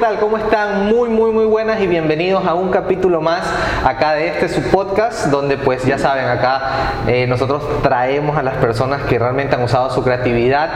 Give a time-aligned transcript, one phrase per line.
[0.00, 0.18] tal?
[0.18, 0.88] ¿Cómo están?
[0.88, 3.46] Muy, muy, muy buenas y bienvenidos a un capítulo más
[3.84, 8.56] acá de este su podcast, donde pues ya saben, acá eh, nosotros traemos a las
[8.56, 10.70] personas que realmente han usado su creatividad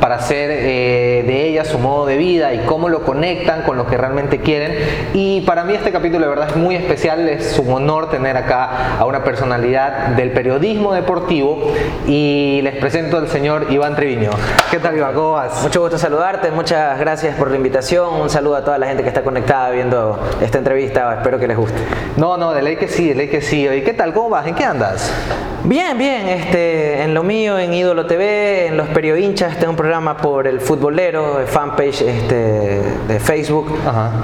[0.00, 3.86] para hacer eh, de ellas su modo de vida y cómo lo conectan con lo
[3.86, 4.76] que realmente quieren.
[5.12, 8.96] Y para mí este capítulo de verdad es muy especial, es un honor tener acá
[8.98, 11.72] a una personalidad del periodismo deportivo
[12.06, 14.30] y les presento al señor Iván Treviño.
[14.70, 15.14] ¿Qué tal Iván?
[15.14, 15.62] ¿Cómo vas?
[15.62, 19.08] Mucho gusto saludarte, muchas gracias por la invitación, un saludo a toda la gente que
[19.08, 21.78] está conectada viendo esta entrevista, espero que les guste.
[22.16, 23.68] No, no, de ley que sí, de ley que sí.
[23.68, 24.12] ¿Y qué tal?
[24.12, 24.46] ¿Cómo vas?
[24.46, 25.12] ¿En qué andas?
[25.64, 30.16] Bien, bien, este, en lo mío, en Ídolo TV, en Los Hinchas, tengo un programa
[30.18, 33.72] por el futbolero, fanpage este, de Facebook.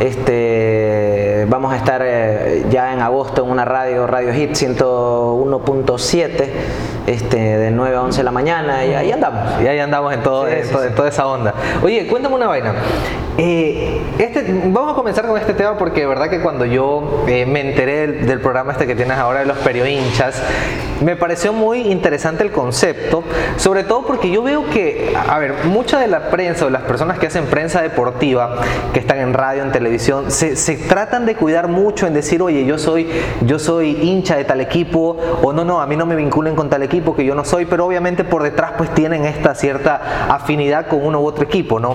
[0.01, 6.49] Este, vamos a estar eh, ya en agosto en una radio, Radio Hit 101.7,
[7.07, 9.63] este, de 9 a 11 de la mañana, y ahí andamos.
[9.63, 11.55] Y ahí andamos en, todo, en toda esa onda.
[11.83, 12.75] Oye, cuéntame una vaina.
[13.39, 17.47] Eh, este, vamos a comenzar con este tema porque de verdad que cuando yo eh,
[17.47, 20.43] me enteré del, programa este que tienes ahora de los hinchas
[21.01, 23.23] me pareció muy interesante el concepto,
[23.57, 27.19] sobre todo porque yo veo que, a ver, mucha de la prensa o las personas
[27.19, 28.61] que hacen prensa deportiva,
[28.93, 32.67] que están en radio, en televisión, se, se tratan de cuidar mucho en decir, oye,
[32.67, 33.09] yo soy,
[33.47, 36.69] yo soy hincha de tal equipo, o no, no, a mí no me vinculen con
[36.69, 40.87] tal equipo que yo no soy, pero obviamente por detrás pues tienen esta cierta afinidad
[40.87, 41.95] con uno u otro equipo, ¿no?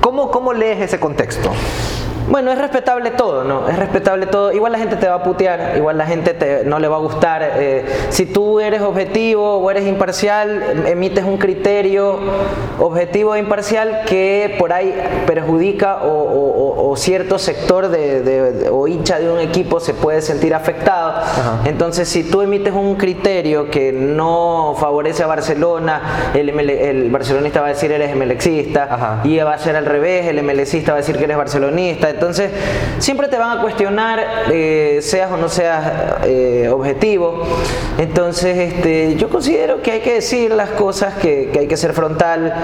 [0.00, 1.50] ¿Cómo, ¿Cómo lees ese contexto?
[2.28, 3.68] Bueno, es respetable todo, ¿no?
[3.68, 4.52] Es respetable todo.
[4.52, 7.00] Igual la gente te va a putear, igual la gente te, no le va a
[7.00, 7.42] gustar.
[7.56, 12.18] Eh, si tú eres objetivo o eres imparcial, em, emites un criterio
[12.78, 14.94] objetivo e imparcial que por ahí
[15.26, 21.22] perjudica o, cierto sector de, o hincha de un equipo se puede sentir afectado.
[21.64, 27.66] Entonces, si tú emites un criterio que no favorece a Barcelona, el, el barcelonista va
[27.66, 31.16] a decir eres emelexista, y va a ser al revés, el emelecista va a decir
[31.16, 32.50] que eres barcelonista entonces,
[32.98, 37.42] siempre te van a cuestionar, eh, seas o no seas eh, objetivo.
[37.98, 42.54] Entonces, este, yo considero que hay que decir las cosas, que, hay que ser frontal.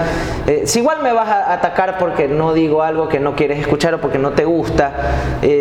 [0.47, 3.93] Eh, si igual me vas a atacar porque no digo algo que no quieres escuchar
[3.93, 4.91] o porque no te gusta,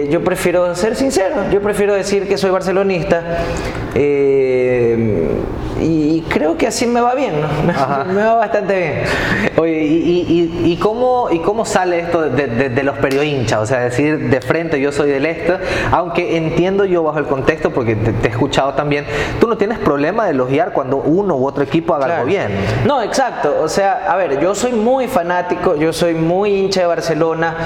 [0.09, 1.37] yo prefiero ser sincero.
[1.51, 3.23] Yo prefiero decir que soy barcelonista
[5.81, 7.35] y creo que así me va bien,
[7.67, 9.03] me, va bastante bien.
[9.57, 13.61] Oye, ¿y, y, cómo, y cómo sale esto de, los periodinchas?
[13.61, 15.59] O sea, decir de frente yo soy del este,
[15.91, 19.07] aunque entiendo yo bajo el contexto, porque te, he escuchado también,
[19.41, 22.51] tú no tienes problema de elogiar cuando uno u otro equipo haga algo bien.
[22.87, 23.57] No, exacto.
[23.63, 27.57] O sea, a ver, yo soy muy fanático, yo soy muy hincha de Barcelona,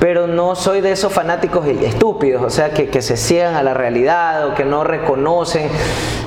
[0.00, 3.74] pero no soy de esos fanáticos estúpidos, o sea, que, que se ciegan a la
[3.74, 5.68] realidad o que no reconocen.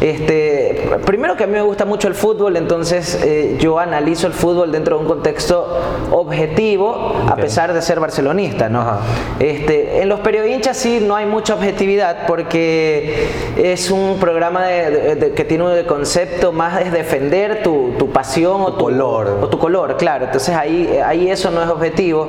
[0.01, 4.33] Este, primero que a mí me gusta mucho el fútbol, entonces eh, yo analizo el
[4.33, 8.99] fútbol dentro de un contexto objetivo, a pesar de ser barcelonista, ¿no?
[9.39, 13.27] Este, en los periodistas sí no hay mucha objetividad porque
[13.57, 19.39] es un programa que tiene un concepto más es defender tu, pasión o tu color.
[19.41, 20.25] O tu color, claro.
[20.25, 22.27] Entonces ahí, ahí eso no es objetivo.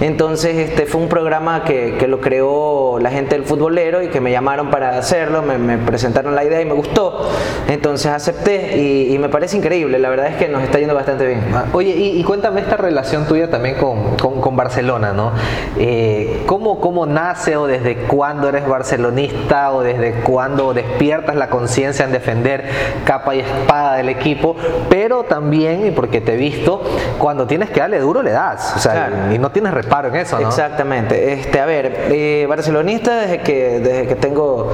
[0.00, 4.20] Entonces este fue un programa que, que lo creó la gente del futbolero y que
[4.20, 7.28] me llamaron para hacerlo, me, me presentaron la idea y me gustó.
[7.68, 11.40] Entonces acepté y, me parece increíble, la verdad es que nos está yendo bastante bien.
[11.52, 15.32] Ah, oye, y, cuéntame esta relación tuya también con, con, Barcelona, ¿no?
[15.76, 22.04] Eh, ¿cómo, ¿Cómo nace o desde cuándo eres barcelonista o desde cuándo despiertas la conciencia
[22.04, 22.64] en defender
[23.04, 24.56] capa y espada del equipo?
[24.88, 24.97] Pero
[25.28, 26.82] también, y porque te he visto,
[27.18, 30.38] cuando tienes que darle duro le das, o sea, y no tienes reparo en eso,
[30.38, 30.48] ¿no?
[30.48, 31.32] Exactamente.
[31.32, 34.72] Este, a ver, eh, barcelonista desde que, desde que tengo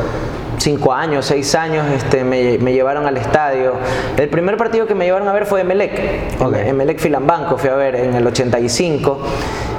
[0.58, 3.74] cinco años, seis años, este, me, me, llevaron al estadio.
[4.16, 6.68] El primer partido que me llevaron a ver fue Emelec, okay.
[6.68, 9.18] Emelec Filambanco, fui a ver en el 85.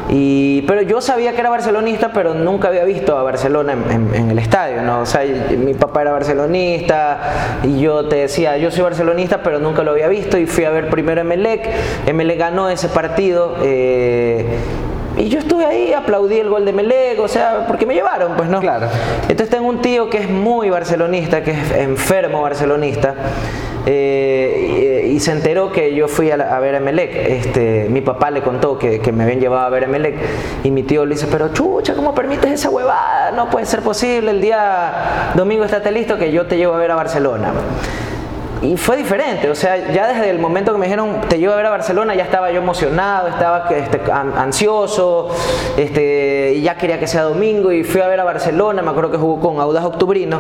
[0.10, 4.38] Y, pero yo sabía que era barcelonista, pero nunca había visto a Barcelona en, el
[4.38, 5.02] estadio, ¿no?
[5.02, 5.22] O sea,
[5.58, 10.08] mi papá era barcelonista y yo te decía, yo soy barcelonista, pero nunca lo había
[10.08, 11.70] visto y fui a ver primero Emelec.
[12.06, 13.56] Emelec ganó ese partido.
[13.64, 14.46] Eh,
[15.18, 18.50] y yo estuve ahí, aplaudí el gol de Melec, o sea, porque me llevaron, pues
[18.50, 18.60] no.
[18.60, 18.88] Claro.
[19.22, 23.16] Entonces tengo un tío que es muy barcelonista, que es enfermo barcelonista.
[23.86, 27.16] Eh, y, se enteró que yo fui a, ver a Melec.
[27.16, 30.16] Este, mi papá le contó que, me habían llevado a ver a Melec
[30.64, 33.32] y mi tío le dice, pero chucha, ¿cómo permites esa huevada?
[33.32, 36.92] No puede ser posible, el día domingo estate listo que yo te llevo a ver
[36.92, 37.54] a Barcelona
[38.62, 41.58] y fue diferente, o sea, ya desde el momento que me dijeron te llevo a
[41.58, 45.30] ver a Barcelona, ya estaba yo emocionado, estaba este, ansioso,
[45.78, 49.12] este, y ya quería que sea domingo y fui a ver a Barcelona, me acuerdo
[49.12, 50.40] que jugó con Audaz Octubrino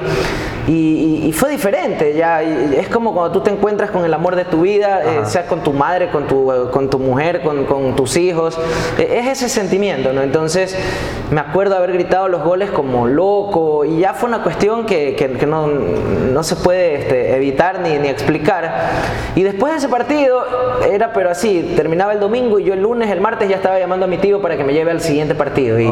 [0.68, 2.42] Y, fue diferente, ya.
[2.42, 5.62] es como cuando tú te encuentras con el amor de tu vida, eh, sea con
[5.62, 8.58] tu madre, con tu, con tu mujer, con, con tus hijos.
[8.98, 10.22] E, es ese sentimiento, ¿no?
[10.22, 10.76] Entonces,
[11.30, 15.46] me acuerdo haber gritado los goles como loco y ya fue una cuestión que, que,
[15.46, 18.90] no, no, se puede este, evitar ni, ni explicar.
[19.36, 20.44] Y después de ese partido,
[20.92, 24.06] era pero así, terminaba el domingo y yo el lunes, el martes ya estaba llamando
[24.06, 25.80] a mi tío para que me lleve al siguiente partido.
[25.80, 25.92] Y,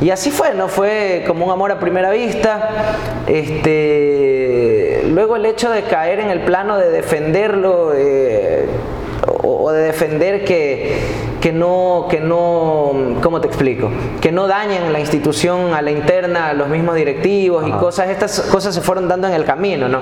[0.00, 0.68] y así fue, ¿no?
[0.68, 2.70] Fue como un amor a primera vista.
[3.26, 3.89] Este,
[5.08, 8.66] luego el hecho de caer en el plano de defenderlo eh,
[9.42, 10.98] o, de defender que,
[11.40, 13.90] que no, que no, ¿cómo te explico?
[14.20, 18.40] Que no dañen la institución a la interna, a los mismos directivos y cosas, estas
[18.42, 20.00] cosas se fueron dando en el camino, ¿no?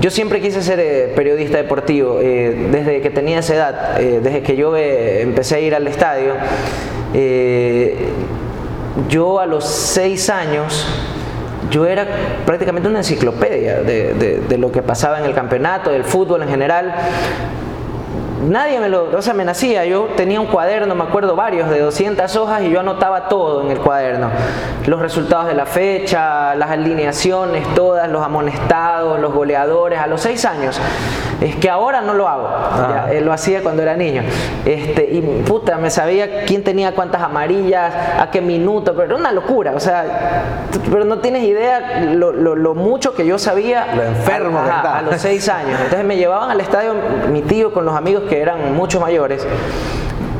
[0.00, 4.56] Yo siempre quise ser eh, periodista deportivo, eh, desde que tenía esa edad, desde que
[4.56, 6.34] yo empecé a ir al estadio
[9.08, 10.86] yo a los seis años,
[11.70, 12.06] yo era
[12.46, 16.94] prácticamente una enciclopedia de, lo que pasaba en el campeonato, del fútbol en general
[18.46, 21.80] nadie me lo, o sea, me nacía, yo tenía un cuaderno, me acuerdo varios, de
[21.80, 24.30] 200 hojas y yo anotaba todo en el cuaderno.
[24.86, 30.44] Los resultados de la fecha, las alineaciones, todas, los amonestados, los goleadores, a los seis
[30.44, 30.80] años.
[31.40, 32.48] Es que ahora no lo hago,
[33.12, 34.22] eh, lo hacía cuando era niño.
[34.64, 39.30] Este, y puta, me sabía quién tenía cuántas amarillas, a qué minuto, pero era una
[39.30, 40.04] locura, o sea,
[40.90, 45.78] pero no tienes idea lo, mucho que yo sabía lo enfermo a los seis años.
[45.80, 46.94] Entonces me llevaban al estadio
[47.30, 49.46] mi tío con los amigos que eran mucho mayores,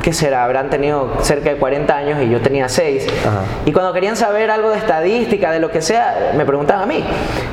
[0.02, 0.44] que será?
[0.44, 3.06] Habrán tenido cerca de 40 años y yo tenía 6.
[3.66, 7.04] Y cuando querían saber algo de estadística, de lo que sea, me preguntaban a mí.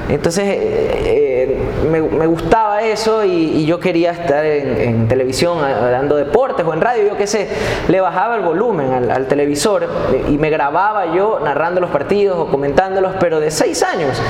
[0.08, 1.58] Entonces eh,
[1.90, 7.18] me, gustaba eso y, yo quería estar en, televisión dando deportes o en radio, yo
[7.18, 7.50] qué sé.
[7.88, 9.88] Le bajaba el volumen al, televisor
[10.30, 14.22] y me grababa yo narrando los partidos o comentándolos, pero de 6 años.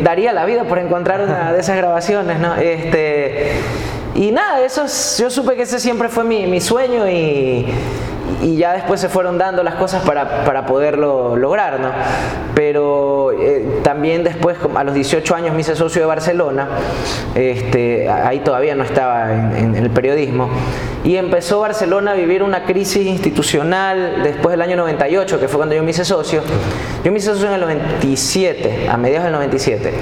[0.00, 2.54] daría la vida por encontrar una de esas grabaciones, ¿no?
[2.54, 3.52] Este,
[4.14, 4.84] y nada, eso
[5.18, 7.66] yo supe que ese siempre fue mi, sueño y,
[8.56, 11.90] ya después se fueron dando las cosas para, poderlo lograr, ¿no?
[12.54, 16.68] Pero eh, también después, a los 18 años, me hice socio de Barcelona,
[17.34, 20.50] este, ahí todavía no estaba en, el periodismo,
[21.04, 25.74] y empezó Barcelona a vivir una crisis institucional después del año 98, que fue cuando
[25.74, 26.42] yo me hice socio.
[27.02, 29.92] Yo me hice socio en el 97, a mediados del 97.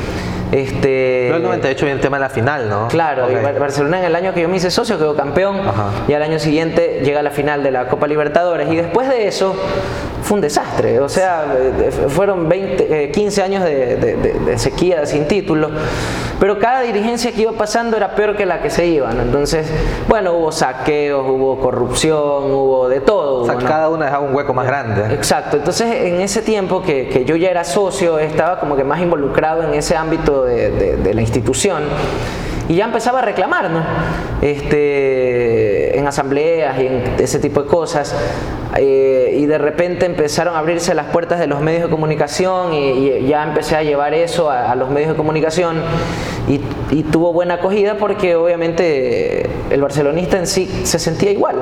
[0.52, 2.88] Este, el 98 viene el tema de la final, ¿no?
[2.88, 5.60] Claro, Barcelona en el año que yo me hice socio quedó campeón
[6.08, 8.70] y al año siguiente llega a la final de la Copa Libertadores.
[8.70, 9.54] Y después de eso
[10.22, 11.44] fue un desastre, o sea,
[12.08, 15.70] fueron 20, 15 eh, años de, sequía sin título,
[16.38, 19.66] pero cada dirigencia que iba pasando era peor que la que se iba, entonces,
[20.08, 23.42] bueno, hubo saqueos, hubo corrupción, hubo de todo.
[23.42, 25.14] O sea, cada una dejaba un hueco más grande.
[25.14, 29.00] Exacto, entonces en ese tiempo que, que yo ya era socio, estaba como que más
[29.00, 31.82] involucrado en ese ámbito de, la institución
[32.68, 33.68] y ya empezaba a reclamar,
[34.40, 38.14] Este, en asambleas y en ese tipo de cosas.
[38.76, 43.26] Eh, y de repente empezaron a abrirse las puertas de los medios de comunicación y,
[43.26, 45.80] ya empecé a llevar eso a, los medios de comunicación
[46.48, 46.60] y,
[47.10, 51.56] tuvo buena acogida porque obviamente el barcelonista en sí se sentía igual.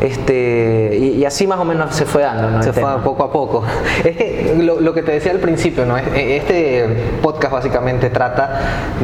[0.00, 2.62] este, y, así más o menos se fue dando.
[2.62, 3.64] Se fue poco a poco.
[4.04, 5.98] Es que lo, que te decía al principio, ¿no?
[5.98, 6.86] E, este
[7.22, 8.60] podcast básicamente trata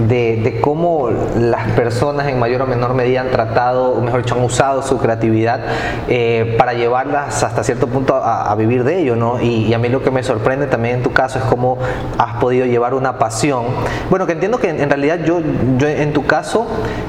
[0.09, 4.45] de, cómo las personas en mayor o menor medida han tratado, o mejor dicho, han
[4.45, 5.61] usado su creatividad
[6.09, 9.17] eh, para llevarlas hasta cierto punto a, vivir de ello.
[9.17, 9.41] ¿no?
[9.41, 11.79] Y, a mí lo que me sorprende también en tu caso es cómo
[12.19, 13.65] has podido llevar una pasión.
[14.11, 15.41] Bueno, que entiendo que en, realidad yo,
[15.79, 16.67] yo en tu caso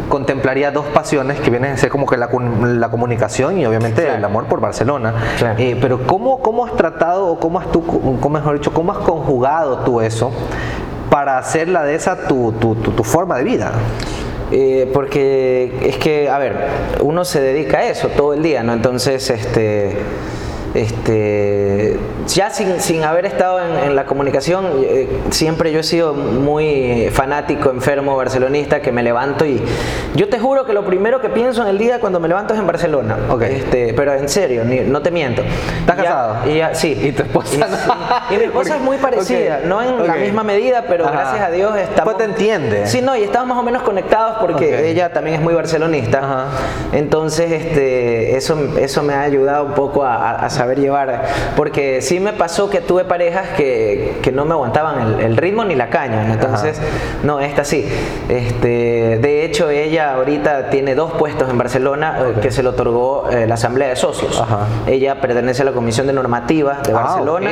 [0.09, 2.29] contemplaría dos pasiones que vienen a ser como que la,
[2.61, 5.13] la comunicación y obviamente el amor por Barcelona.
[5.57, 8.99] Eh, pero ¿cómo, ¿cómo has tratado o cómo has tú, cómo mejor dicho, cómo has
[8.99, 10.31] conjugado tú eso
[11.09, 13.71] para hacerla de esa tu, tu, tu, forma de vida?
[14.51, 16.55] Eh, porque es que, a ver,
[17.01, 18.73] uno se dedica a eso todo el día, ¿no?
[18.73, 19.97] Entonces, este
[20.75, 27.09] este, ya sin, sin haber estado en, la comunicación, eh, siempre yo he sido muy
[27.13, 29.61] fanático, enfermo, barcelonista, que me levanto y
[30.15, 32.59] yo te juro que lo primero que pienso en el día cuando me levanto es
[32.59, 33.17] en Barcelona.
[33.29, 33.55] Okay.
[33.55, 35.43] Este, pero en serio, no te miento.
[35.79, 36.37] ¿Estás casado?
[36.49, 36.99] Y sí.
[37.01, 37.67] ¿Y tu esposa?
[38.29, 41.77] Y, mi esposa es muy parecida, no en la misma medida, pero gracias a Dios
[41.77, 42.15] estamos...
[42.15, 42.85] Pues te entiende.
[42.85, 46.47] Sí, no, y estamos más o menos conectados porque ella también es muy barcelonista.
[46.91, 51.23] Entonces, este, eso, eso me ha ayudado un poco a, a saber saber llevar.
[51.55, 55.75] Porque sí me pasó que tuve parejas que, que no me aguantaban el, ritmo ni
[55.75, 56.33] la caña.
[56.33, 56.81] Entonces,
[57.23, 57.85] no, esta sí.
[58.29, 63.29] Este, de hecho, ella ahorita tiene dos puestos en Barcelona eh, que se le otorgó
[63.29, 64.43] eh, la Asamblea de Socios.
[64.87, 67.51] Ella pertenece a la Comisión de Normativa de ah, Barcelona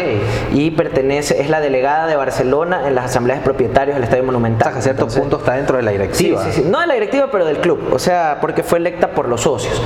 [0.51, 4.75] y pertenece, es la delegada de Barcelona en las asambleas de propietarios del Estadio Monumental.
[4.75, 6.43] a cierto punto está dentro de la directiva.
[6.46, 7.79] Sí, sí, No de la directiva, pero del club.
[7.91, 9.82] O sea, porque fue electa por los socios.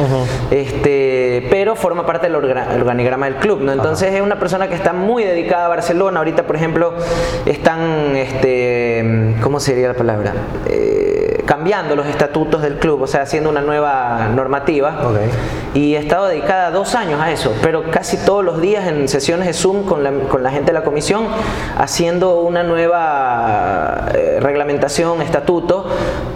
[0.52, 3.62] este, pero forma parte del organigrama del club.
[3.62, 3.72] ¿no?
[3.72, 6.20] Entonces es una persona que está muy dedicada a Barcelona.
[6.20, 6.94] Ahorita, por ejemplo,
[7.46, 10.34] están, este, ¿cómo sería la palabra?
[10.68, 14.98] Eh, cambiando los estatutos del club, o sea, haciendo una nueva normativa.
[15.74, 19.48] Y he estado dedicada dos años a eso, pero casi todos los días en sesiones
[19.48, 21.28] de Zoom con la, con la gente de la comisión,
[21.78, 25.88] haciendo una nueva eh, reglamentación, estatuto,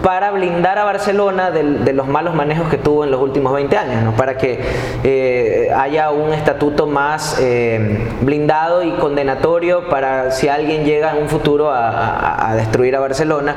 [0.02, 4.02] para blindar a Barcelona de, los malos manejos que tuvo en los últimos 20 años,
[4.02, 4.12] ¿no?
[4.12, 4.64] para que
[5.04, 11.28] eh, haya un estatuto más eh, blindado y condenatorio para si alguien llega en un
[11.28, 13.56] futuro a, a destruir a Barcelona.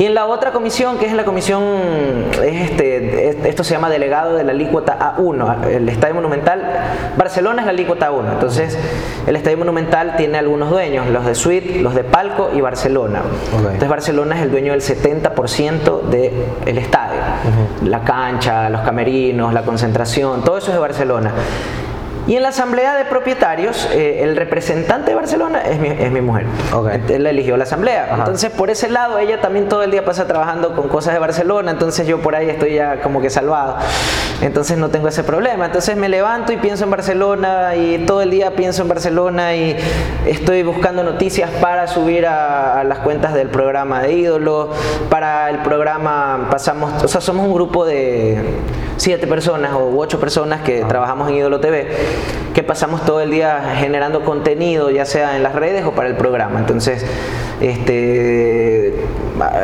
[0.00, 1.62] Y en la otra comisión, que es la comisión,
[2.42, 6.62] es este, esto se llama delegado de la alícuota A1, el Estadio Monumental,
[7.16, 8.78] Barcelona es la alícuota A1, entonces
[9.26, 13.22] el Estadio Monumental tiene algunos dueños, los de Suite, los de Palco y Barcelona.
[13.56, 17.20] Entonces Barcelona es el dueño del 70% del estadio,
[17.84, 21.32] la cancha, los camerinos, la concentración, todo eso es de Barcelona.
[22.26, 26.20] Y en la asamblea de propietarios, eh, el representante de Barcelona es mi, es mi
[26.20, 26.46] mujer.
[27.08, 28.08] Él la eligió la asamblea.
[28.18, 31.70] Entonces, por ese lado, ella también todo el día pasa trabajando con cosas de Barcelona.
[31.70, 33.76] Entonces, yo por ahí estoy ya como que salvado.
[34.42, 35.66] Entonces, no tengo ese problema.
[35.66, 39.76] Entonces, me levanto y pienso en Barcelona y todo el día pienso en Barcelona y
[40.26, 44.70] estoy buscando noticias para subir a, a las cuentas del programa de ídolo.
[45.10, 48.36] Para el programa pasamos, o sea, somos un grupo de
[48.96, 51.88] siete personas o ocho personas que trabajamos en Ídolo TV,
[52.54, 56.16] que pasamos todo el día generando contenido, ya sea en las redes o para el
[56.16, 56.58] programa.
[56.58, 57.04] Entonces,
[57.60, 58.94] este,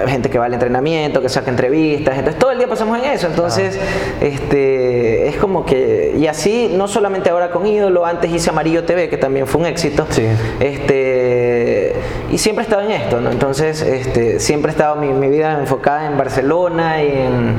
[0.07, 3.26] gente que va al entrenamiento, que saca entrevistas, entonces todo el día pasamos en eso.
[3.26, 3.79] Entonces,
[4.21, 9.09] este, es como que, y así, no solamente ahora con Ídolo, antes hice Amarillo TV,
[9.09, 10.07] que también fue un éxito.
[10.61, 11.95] Este,
[12.31, 13.31] y siempre he estado en esto, ¿no?
[13.31, 17.57] Entonces, este, siempre he estado mi, mi vida enfocada en Barcelona y en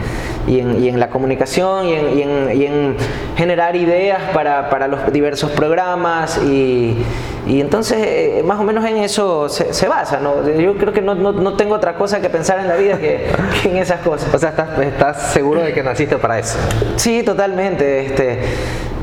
[0.47, 2.95] y en, la comunicación y en,
[3.37, 6.97] generar ideas para, los diversos programas y,
[7.45, 10.19] entonces eh, más o menos en eso se, basa.
[10.19, 10.49] ¿no?
[10.49, 13.29] Yo creo que no, tengo otra cosa que pensar en la vida que,
[13.63, 14.33] en esas cosas.
[14.33, 16.57] O sea, ¿estás, seguro de que naciste para eso?
[16.97, 18.05] Sí, totalmente.
[18.05, 18.39] Este,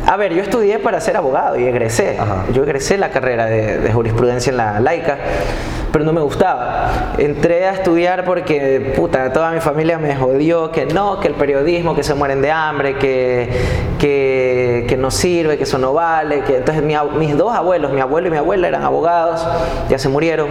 [0.06, 2.18] a ver, yo estudié para ser abogado y egresé.
[2.52, 5.18] Yo egresé la carrera de, de jurisprudencia en la laica
[5.92, 7.14] pero no me gustaba.
[7.18, 11.94] Entré a estudiar porque, puta, toda mi familia me jodió que no, que el periodismo,
[11.94, 13.48] que se mueren de hambre, que,
[13.98, 16.42] que, que no sirve, que eso no vale.
[16.42, 16.58] Que...
[16.58, 19.46] Entonces mis dos abuelos, mi abuelo y mi abuela eran abogados,
[19.88, 20.48] ya se murieron.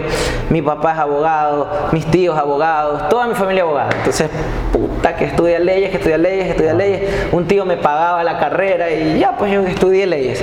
[0.50, 3.90] Mi papá es abogado, mis tíos abogados, toda mi familia abogada.
[3.96, 4.28] Entonces,
[4.72, 7.10] puta, que estudia leyes, que estudia leyes, que estudia leyes.
[7.32, 10.42] Un tío me pagaba la carrera y ya, pues yo estudié leyes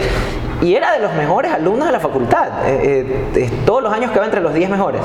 [0.62, 2.48] y era de los mejores alumnos de la facultad.
[2.66, 5.02] Eh, eh, todos los años quedaba entre los 10 mejores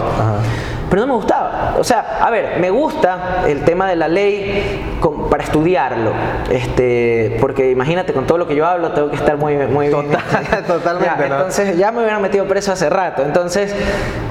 [0.93, 1.77] pero no me gustaba.
[1.79, 4.99] O sea, a ver, me gusta el tema de la ley
[5.31, 6.13] para estudiarlo,
[6.51, 10.11] este, porque imagínate, con todo lo que yo hablo, tengo que estar muy, muy bien.
[10.67, 11.25] Totalmente.
[11.25, 13.23] Entonces, ya me hubieran metido preso hace rato.
[13.23, 13.75] Entonces,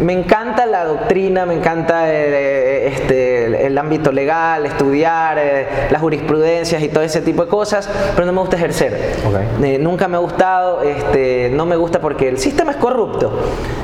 [0.02, 6.00] me encanta la doctrina, me encanta el, eh, este, el ámbito legal, estudiar, eh, las
[6.00, 9.16] jurisprudencias y todo ese tipo de cosas, pero no me gusta ejercer.
[9.64, 13.32] Eh, nunca me ha gustado, este, no me gusta porque el sistema es corrupto.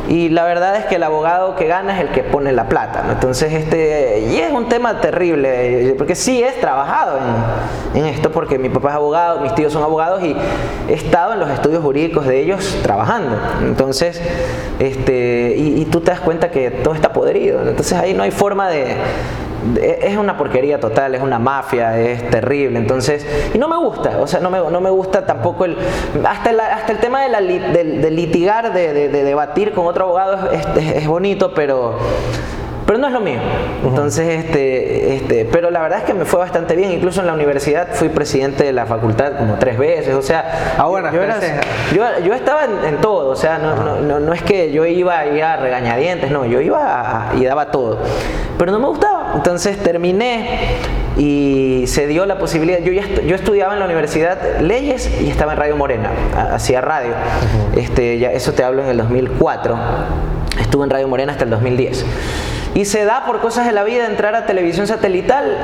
[0.07, 3.03] Y la verdad es que el abogado que gana es el que pone la plata.
[3.09, 7.19] Entonces, este, y es un tema terrible, porque sí he trabajado
[7.93, 10.35] en, esto, porque mi papá es abogado, mis tíos son abogados y
[10.87, 13.37] he estado en los estudios jurídicos de ellos trabajando.
[13.61, 14.21] Entonces,
[14.79, 17.61] este, y, tú te das cuenta que todo está podrido.
[17.67, 18.95] Entonces ahí no hay forma de,
[19.81, 22.79] es una porquería total, es una mafia, es terrible.
[22.79, 25.77] Entonces, y no me gusta, o sea, no me, no me gusta tampoco el.
[26.27, 30.65] Hasta, el, hasta el tema de, la, de, litigar, de, debatir con otro abogado es,
[30.95, 31.97] es bonito, pero
[32.87, 33.39] pero no es lo mío.
[33.83, 36.89] Entonces, este, este, pero la verdad es que me fue bastante bien.
[36.93, 40.15] Incluso en la universidad fui presidente de la facultad como tres veces.
[40.15, 41.21] O sea, ah, bueno, yo,
[42.23, 43.29] yo, estaba en, todo.
[43.29, 47.33] O sea, no, no, no, es que yo iba y a regañadientes, no, yo iba
[47.37, 47.99] y daba todo.
[48.57, 49.33] Pero no me gustaba.
[49.35, 50.77] Entonces terminé
[51.17, 52.79] y se dio la posibilidad.
[52.79, 56.09] Yo, ya yo estudiaba en la universidad leyes y estaba en Radio Morena,
[56.53, 57.15] hacía radio.
[57.75, 59.77] este, ya, eso te hablo en el 2004.
[60.61, 62.05] Estuve en Radio Morena hasta el 2010.
[62.77, 65.57] Y se da por cosas de la vida entrar a televisión satelital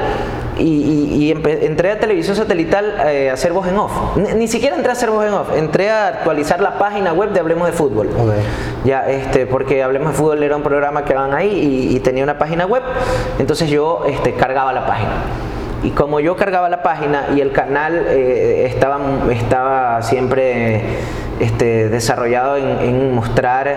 [0.58, 3.92] y, entré a televisión satelital eh, a hacer voz en off.
[4.18, 7.40] Ni, siquiera entré a hacer voz en off, entré a actualizar la página web de
[7.40, 8.10] Hablemos de Fútbol.
[8.84, 12.40] Ya, este, porque Hablemos de Fútbol era un programa que van ahí y, tenía una
[12.40, 12.82] página web,
[13.38, 15.12] entonces yo este, cargaba la página.
[15.84, 19.00] Y como yo cargaba la página y el canal eh, estaba,
[19.32, 20.82] estaba siempre
[21.40, 23.68] este, desarrollado en, mostrar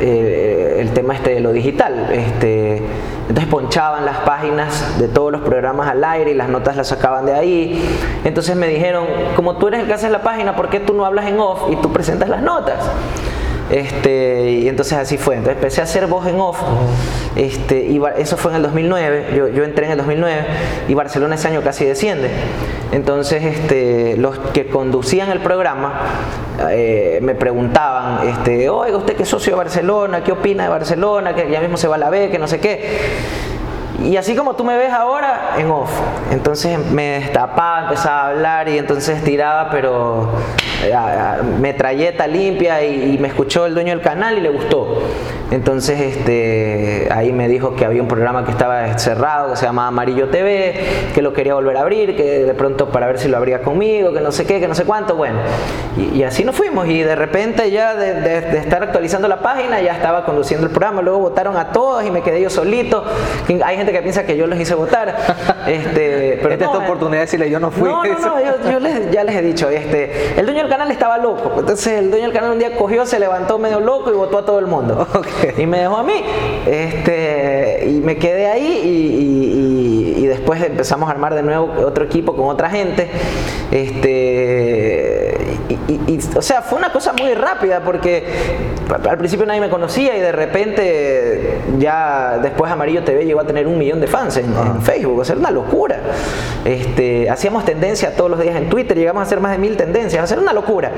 [0.00, 2.08] eh, el tema este de lo digital.
[2.12, 2.82] Este,
[3.28, 7.26] entonces ponchaban las páginas de todos los programas al aire y las notas las sacaban
[7.26, 7.82] de ahí.
[8.24, 11.04] Entonces me dijeron, como tú eres el que hace la página, ¿por qué tú no
[11.04, 12.78] hablas en off y tú presentas las notas?
[13.70, 15.36] Este, y entonces así fue.
[15.36, 16.58] Entonces empecé a hacer voz en off.
[17.36, 19.26] Este, y eso fue en el 2009.
[19.36, 20.46] Yo, yo, entré en el 2009
[20.88, 22.30] y Barcelona ese año casi desciende.
[22.92, 26.00] Entonces este, los que conducían el programa
[26.70, 31.34] eh, me preguntaban, este, oiga, usted que es socio de Barcelona, ¿qué opina de Barcelona?
[31.34, 32.98] Que ya mismo se va a la B, que no sé qué.
[34.04, 35.90] Y así como tú me ves ahora, en off.
[36.30, 40.28] Entonces me destapaba, empezaba a hablar y entonces tiraba, pero
[40.84, 40.94] eh,
[41.58, 45.02] metralleta limpia y, me escuchó el dueño del canal y le gustó.
[45.50, 49.88] Entonces este, ahí me dijo que había un programa que estaba cerrado, que se llamaba
[49.88, 53.38] Amarillo TV, que lo quería volver a abrir, que de pronto para ver si lo
[53.38, 55.16] abría conmigo, que no sé qué, que no sé cuánto.
[55.16, 55.38] Bueno,
[55.96, 60.24] y, así nos fuimos y de repente ya de, estar actualizando la página ya estaba
[60.24, 61.02] conduciendo el programa.
[61.02, 63.04] Luego votaron a todos y me quedé yo solito.
[63.64, 65.16] Hay que piensa que yo los hice votar.
[65.68, 67.90] Este, pero Esta es tu oportunidad de decirle yo no fui.
[67.90, 68.78] No, no, no, yo,
[69.10, 71.52] ya les he dicho, este, el dueño del canal estaba loco.
[71.58, 74.44] Entonces el dueño del canal un día cogió, se levantó medio loco y votó a
[74.46, 75.06] todo el mundo.
[75.58, 76.24] Y me dejó a mí.
[76.66, 79.77] Este, y me quedé ahí y, y,
[80.28, 83.10] después empezamos a armar de nuevo otro equipo con otra gente.
[83.70, 85.58] Este,
[85.88, 88.24] y, o sea, fue una cosa muy rápida porque
[89.08, 93.66] al principio nadie me conocía y de repente ya después Amarillo TV llegó a tener
[93.66, 94.48] un millón de fans en,
[94.82, 95.98] Facebook, o sea, una locura.
[96.64, 100.22] Este, hacíamos tendencia todos los días en Twitter, llegamos a hacer más de mil tendencias,
[100.22, 100.90] a ser una locura.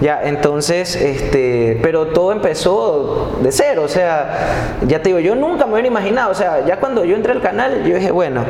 [0.00, 5.66] Ya, entonces, este, pero todo empezó de cero, o sea, ya te digo, yo nunca
[5.66, 8.44] me hubiera imaginado, o sea, ya cuando yo entré al canal, yo dije, bueno,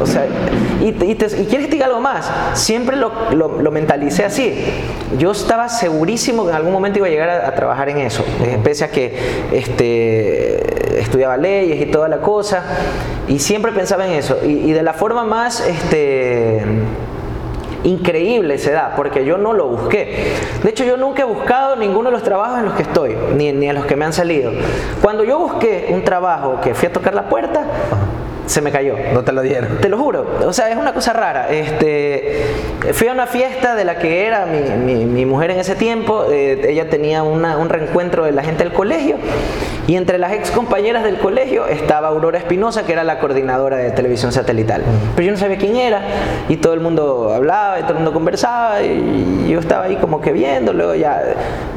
[0.00, 0.26] o sea,
[0.80, 4.54] y, y, quieres que diga algo más, siempre lo, lo, mentalicé así.
[5.18, 8.58] Yo estaba segurísimo que en algún momento iba a llegar a, trabajar en eso, eh,
[8.62, 9.14] pese a que
[9.52, 12.64] este, estudiaba leyes y toda la cosa,
[13.28, 15.60] y siempre pensaba en eso, y, de la forma más...
[15.66, 16.64] Este,
[17.82, 20.34] increíble se da, porque yo no lo busqué.
[20.62, 23.52] De hecho, yo nunca he buscado ninguno de los trabajos en los que estoy, ni,
[23.52, 24.52] ni en los que me han salido.
[25.00, 27.64] Cuando yo busqué un trabajo que fui a tocar la puerta,
[28.50, 28.96] se me cayó.
[29.12, 29.78] No te lo dieron.
[29.78, 30.26] Te lo juro.
[30.44, 31.50] O sea, es una cosa rara.
[31.50, 32.46] Este,
[32.92, 36.26] fui a una fiesta de la que era mi, mi, mujer en ese tiempo.
[36.32, 39.18] Eh, ella tenía una, un reencuentro de la gente del colegio.
[39.86, 43.90] Y entre las ex compañeras del colegio estaba Aurora Espinosa, que era la coordinadora de
[43.92, 44.82] televisión satelital.
[45.14, 46.02] Pero yo no sabía quién era.
[46.48, 48.82] Y todo el mundo hablaba y todo el mundo conversaba.
[48.82, 50.72] Y yo estaba ahí como que viendo.
[50.72, 51.22] Luego ya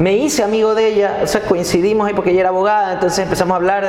[0.00, 1.20] me hice amigo de ella.
[1.22, 2.94] O sea, coincidimos ahí porque ella era abogada.
[2.94, 3.86] Entonces empezamos a hablar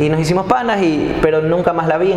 [0.00, 0.82] y nos hicimos panas.
[0.82, 2.15] Y, pero nunca más la vi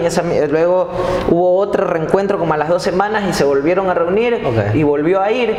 [0.50, 0.90] luego
[1.30, 4.42] hubo otro reencuentro como a las dos semanas y se volvieron a reunir
[4.74, 5.56] y volvió a ir.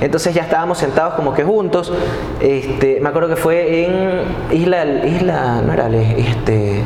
[0.00, 1.92] Entonces ya estábamos sentados como que juntos.
[2.40, 6.82] Este, me acuerdo que fue en Isla, Isla, no era este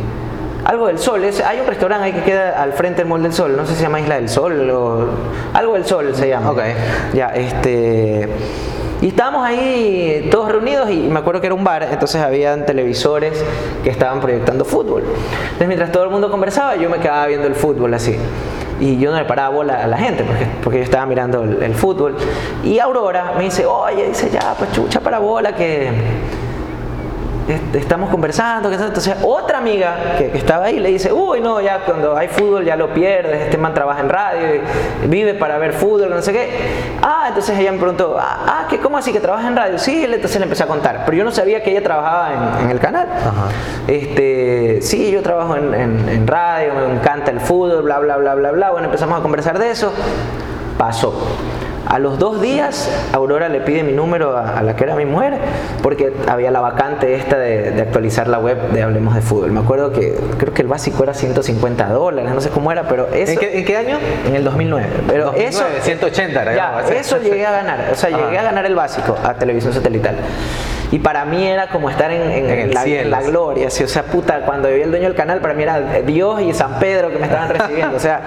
[0.65, 3.55] algo del Sol, hay un restaurante ahí que queda al frente del Mall del Sol,
[3.55, 5.09] no sé si se llama Isla del Sol o
[5.53, 6.53] algo del Sol se llama.
[6.53, 6.73] Okay.
[7.13, 8.29] Ya, este
[9.01, 13.45] y estábamos ahí todos reunidos y me acuerdo que era un bar, entonces habían televisores
[13.83, 15.03] que estaban proyectando fútbol.
[15.03, 18.17] Entonces mientras todo el mundo conversaba, yo me quedaba viendo el fútbol así.
[18.81, 21.63] Y yo no le paraba bola a la gente porque, porque yo estaba mirando el,
[21.63, 22.17] el fútbol.
[22.65, 25.91] Y Aurora me dice, oye, dice ya, pues chucha para bola que
[27.49, 32.29] estamos conversando, entonces otra amiga que, estaba ahí le dice, uy, no, ya cuando hay
[32.29, 34.63] fútbol ya lo pierdes, este man trabaja en radio,
[35.05, 36.51] y vive para ver fútbol, no sé qué.
[37.03, 39.79] Ah, entonces ella me preguntó, ah, ah ¿cómo así que trabaja en radio?
[39.79, 42.81] Sí, entonces le empecé a contar, pero yo no sabía que ella trabajaba en, el
[42.81, 43.09] canal.
[43.87, 48.53] Este, sí, yo trabajo en, en radio, me encanta el fútbol, bla, bla, bla, bla,
[48.53, 48.71] bla.
[48.71, 49.93] Bueno, empezamos a conversar de eso.
[50.79, 51.15] Pasó.
[51.87, 55.35] A los dos días, Aurora le pide mi número a, la que era mi mujer,
[55.83, 59.53] porque había la vacante esta de, actualizar la web de Hablemos de Fútbol.
[59.53, 63.09] Me acuerdo que creo que el básico era 150 dólares, no sé cómo era, pero
[63.13, 63.41] eso...
[63.41, 63.99] ¿En qué, año?
[64.27, 64.87] En el 2009.
[65.09, 65.65] Pero 2009, eso...
[65.83, 66.55] 180 era.
[66.55, 70.17] Ya, eso llegué a ganar, o sea, llegué a ganar el básico a televisión satelital.
[70.95, 73.21] Y para mí era como estar en, en- En el en la, cielo, en la
[73.23, 73.27] sí.
[73.31, 73.71] gloria.
[73.71, 76.41] sí, o sea, puta, cuando yo vi el dueño del canal, para mí era Dios
[76.41, 77.97] y San Pedro que me estaban recibiendo.
[77.97, 78.21] o sea,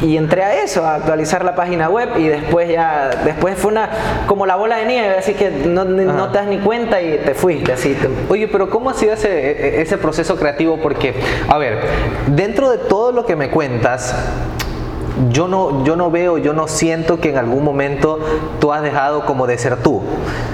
[0.00, 3.90] y entré a eso, a actualizar la página web y después ya, después fue una,
[4.26, 7.72] como la bola de nieve, así que no, te das ni cuenta y te fuiste,
[7.74, 7.92] así.
[7.94, 10.78] te- Oye, pero ¿cómo ha sido ese, e- ese proceso creativo?
[10.78, 11.14] Porque,
[11.48, 11.78] a ver,
[12.28, 14.14] dentro de todo lo que me cuentas,
[15.30, 18.18] yo no, yo no veo, yo no siento que en algún momento
[18.60, 20.02] tú has dejado como de ser tú.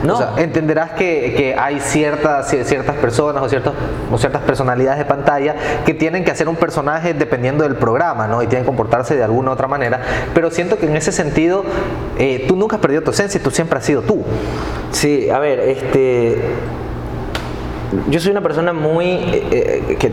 [0.03, 0.15] No.
[0.15, 3.75] O sea, entenderás que, que hay ciertas, ciertas personas o, ciertos,
[4.11, 5.55] o ciertas personalidades de pantalla
[5.85, 8.43] que tienen que hacer un personaje dependiendo del programa, ¿no?
[8.43, 10.01] Y tienen que comportarse de alguna u otra manera.
[10.35, 11.65] Pero siento que en ese sentido,
[12.19, 14.25] eh, tú nunca has perdido tu esencia y tú siempre has sido tú.
[14.91, 16.43] Sí, a ver, este.
[18.09, 19.07] Yo soy una persona muy.
[19.07, 20.13] eh, eh, que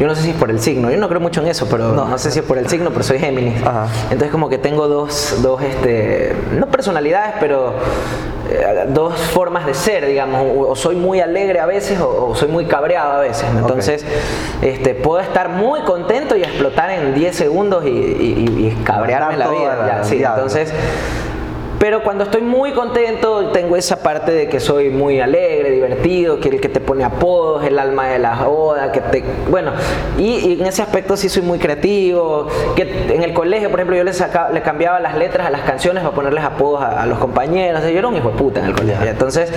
[0.00, 1.92] Yo no sé si es por el signo, yo no creo mucho en eso, pero
[1.92, 3.60] no, sé si es por el signo, pero soy Géminis.
[3.62, 3.86] Ajá.
[4.04, 7.74] Entonces, como que tengo dos, dos este, no personalidades, pero
[8.50, 10.42] eh, dos formas de ser, digamos.
[10.56, 13.52] O, o soy muy alegre a veces o, o soy muy cabreado a veces.
[13.52, 13.60] ¿no?
[13.60, 14.04] Entonces,
[14.60, 19.48] este, puedo estar muy contento y explotar en 10 segundos y, y- y cabrearme la
[19.48, 19.84] vida.
[19.86, 20.72] ya, sí, entonces.
[21.82, 26.48] Pero cuando estoy muy contento, tengo esa parte de que soy muy alegre, divertido, que
[26.48, 29.24] el que te pone apodos, el alma de la joda, que te.
[29.50, 29.72] Bueno,
[30.16, 32.46] y, y en ese aspecto sí soy muy creativo.
[32.76, 35.62] Que en el colegio, por ejemplo, yo le, saca- le cambiaba las letras a las
[35.62, 37.80] canciones para ponerles apodos a, a los compañeros.
[37.80, 39.04] O sea, yo era un hijo de puta en el colegio.
[39.10, 39.52] Entonces,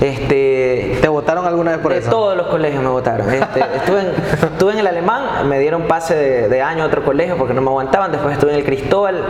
[0.00, 0.98] este.
[1.00, 2.10] ¿Te votaron alguna vez por de eso?
[2.10, 3.32] todos los colegios me votaron.
[3.32, 4.06] Este, estuve, en,
[4.52, 7.60] estuve en el alemán, me dieron pase de, de año a otro colegio porque no
[7.60, 8.10] me aguantaban.
[8.10, 9.22] Después estuve en el Cristóbal,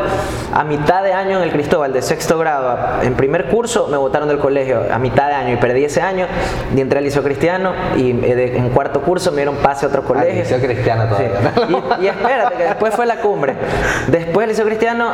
[0.55, 2.79] a mitad de año en el Cristóbal, de sexto grado.
[3.03, 6.27] En primer curso me votaron del colegio a mitad de año y perdí ese año.
[6.75, 10.03] Y entré al liceo cristiano y eh, en cuarto curso me dieron pase a otro
[10.03, 10.41] colegio.
[10.43, 11.25] Liceo Cristiano Sí.
[11.25, 11.97] todavía.
[12.01, 13.55] Y, y espérate, que después fue la cumbre.
[14.09, 15.13] Después del liceo cristiano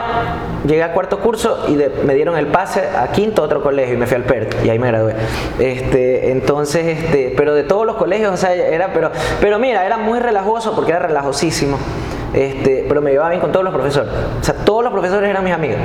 [0.66, 3.94] llegué a cuarto curso y de- me dieron el pase a quinto a otro colegio
[3.94, 5.14] y me fui al PERT y ahí me gradué.
[5.58, 9.10] Este, entonces, este, pero de todos los colegios, o sea, era, pero,
[9.40, 11.78] pero mira, era muy relajoso porque era relajosísimo.
[12.34, 14.10] Este, pero me llevaba bien con todos los profesores.
[14.40, 15.78] O sea, todos los profesores eran mis amigos.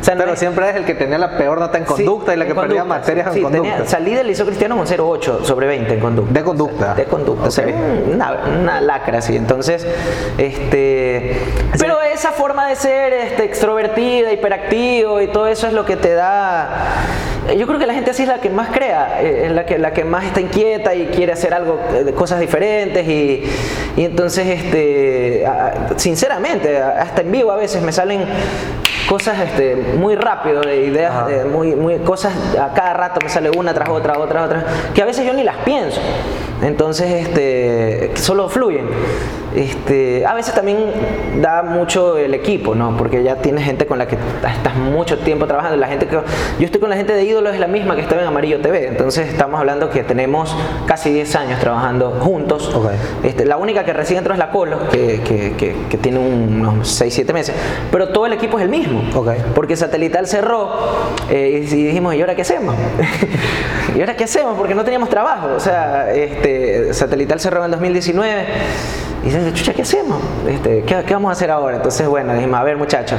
[0.00, 1.92] O sea, no Pero es- siempre es el que tenía la peor nota en Sí,
[1.94, 3.70] conducta y la que perdía materias sí, en conducta.
[3.72, 6.32] tenía- salí del liceo cristiano con 0,8 sobre 20 en conducta.
[6.32, 6.94] De conducta.
[6.94, 7.48] De conducta.
[7.48, 7.66] O sea,
[8.12, 9.34] una, una lacra así.
[9.36, 9.86] Entonces,
[10.38, 11.36] este.
[11.78, 16.14] Pero esa forma de ser este, extrovertida, hiperactivo y todo eso es lo que te
[16.14, 16.68] da.
[17.54, 19.78] Yo creo que la gente así es la que más crea, eh, es la que,
[19.78, 23.44] la que más está inquieta y quiere hacer algo, eh, cosas diferentes y,
[23.96, 25.44] y entonces, este,
[25.96, 28.24] sinceramente, hasta en vivo a veces me salen
[29.08, 33.50] cosas este, muy rápido, de ideas, de muy, muy, cosas, a cada rato me sale
[33.50, 34.64] una tras otra, otra, otra,
[34.94, 36.00] que a veces yo ni las pienso.
[36.62, 38.86] Entonces, este, solo fluyen.
[39.54, 40.78] Este, a veces también
[41.40, 42.94] da mucho el equipo, ¿no?
[42.96, 45.78] Porque ya tienes gente con la que estás mucho tiempo trabajando.
[45.78, 48.20] La gente que, yo estoy con la gente de ídolos es la misma que estaba
[48.20, 48.86] en Amarillo TV.
[48.88, 50.54] Entonces estamos hablando que tenemos
[50.86, 52.74] casi 10 años trabajando juntos.
[52.74, 52.90] Ok.
[53.22, 56.86] Este, la única que recién entró es la Colo, que, que- que- que tiene unos
[56.88, 57.54] 6, 7 meses.
[57.90, 58.95] Pero todo el equipo es el mismo.
[59.54, 60.70] Porque Satelital cerró
[61.28, 62.74] eh, y dijimos, ¿y ahora qué hacemos?
[63.96, 64.56] ¿Y ahora qué hacemos?
[64.56, 65.48] Porque no teníamos trabajo.
[65.56, 68.44] O sea, este, Satelital cerró en el 2019.
[69.22, 70.20] Y dices, chucha, ¿qué hacemos?
[70.48, 71.76] Este, ¿qué, qué vamos a hacer ahora?
[71.76, 73.18] Entonces, bueno, dijimos, a ver, muchachos,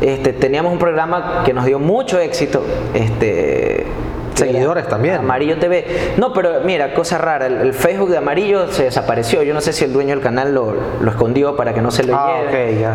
[0.00, 2.64] este, teníamos un programa que nos dio mucho éxito.
[2.92, 3.86] Este,
[4.34, 5.16] Seguidores era también.
[5.16, 6.14] Amarillo TV.
[6.16, 9.42] No, pero mira, cosa rara, el, el Facebook de Amarillo se desapareció.
[9.42, 12.04] Yo no sé si el dueño del canal lo, lo escondió para que no se
[12.04, 12.42] lo Ah.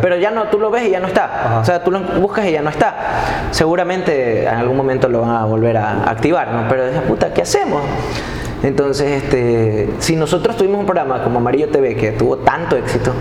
[0.01, 1.25] Pero ya no, tú lo ves y ya no está.
[1.25, 1.59] Ajá.
[1.59, 2.95] O sea, tú lo buscas y ya no está.
[3.51, 6.67] Seguramente en algún momento lo van a volver a activar, ¿no?
[6.69, 7.81] Pero dices, puta, ¿qué hacemos?
[8.61, 13.13] Entonces, este, si nosotros tuvimos un programa como Amarillo TV que tuvo tanto éxito,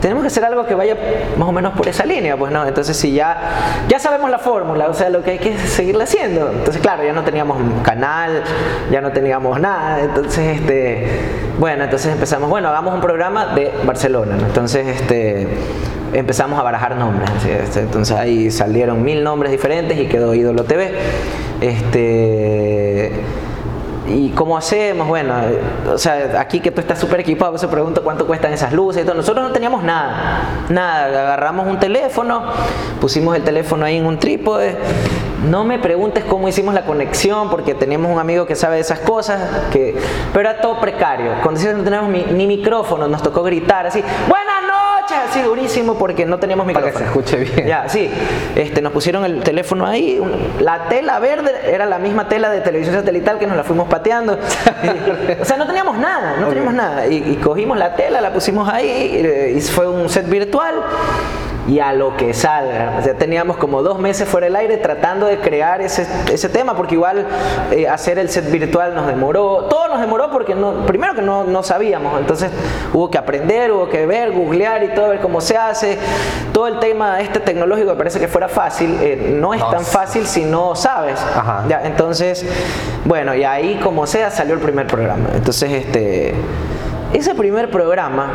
[0.00, 0.96] tenemos que hacer algo que vaya
[1.36, 2.66] más o menos por esa línea, pues no.
[2.66, 6.50] Entonces, si ya, ya sabemos la fórmula, o sea, lo que hay que seguirla haciendo.
[6.50, 8.42] Entonces, claro, ya no teníamos canal,
[8.90, 10.00] ya no teníamos nada.
[10.00, 11.06] Entonces, este,
[11.58, 14.46] bueno, entonces empezamos, bueno, hagamos un programa de Barcelona, ¿no?
[14.46, 15.46] Entonces, este
[16.12, 17.28] empezamos a barajar nombres.
[17.30, 20.92] así, este, Entonces ahí salieron mil nombres diferentes y quedó Ídolo TV.
[21.60, 23.12] Este.
[24.08, 25.08] ¿Y cómo hacemos?
[25.08, 25.60] Bueno, eh,
[25.92, 29.04] o sea, aquí que tú estás súper equipado, se pregunta cuánto cuestan esas luces y
[29.04, 29.16] todo.
[29.16, 31.06] Nosotros no teníamos nada, nada.
[31.06, 32.44] Agarramos un teléfono,
[33.00, 34.76] pusimos el teléfono ahí en un trípode.
[35.48, 39.00] No me preguntes cómo hicimos la conexión, porque tenemos un amigo que sabe de esas
[39.00, 39.40] cosas,
[39.70, 39.96] que,
[40.32, 41.32] pero era todo precario.
[41.42, 44.95] Cuando decíamos no tenemos ni micrófono, nos tocó gritar así, ¡Buenas noches!
[45.28, 47.12] Así durísimo, porque no teníamos Para micrófono.
[47.14, 47.66] que se escuche bien.
[47.68, 48.10] Ya, sí.
[48.54, 50.20] Este, nos pusieron el teléfono ahí.
[50.60, 54.38] La tela verde era la misma tela de televisión satelital que nos la fuimos pateando.
[54.82, 57.06] Y- o sea, no teníamos nada, no teníamos nada.
[57.06, 58.88] Y, y cogimos la tela, la pusimos ahí,
[59.24, 60.74] eh, y fue un set virtual.
[61.68, 62.96] Y a lo que salga.
[62.98, 66.76] O sea, teníamos como dos meses fuera del aire tratando de crear ese, ese tema,
[66.76, 67.26] porque igual
[67.72, 71.44] eh, hacer el set virtual nos demoró, todo nos demoró porque no, primero que no,
[71.44, 72.50] no sabíamos, entonces
[72.92, 75.98] hubo que aprender, hubo que ver, googlear y todo, ver cómo se hace.
[76.52, 80.44] Todo el tema este tecnológico parece que fuera fácil, eh, no es tan fácil si
[80.44, 81.20] no sabes.
[81.68, 82.46] Ya, entonces,
[83.04, 85.30] bueno, y ahí como sea salió el primer programa.
[85.34, 86.34] Entonces, este,
[87.12, 88.30] ese primer programa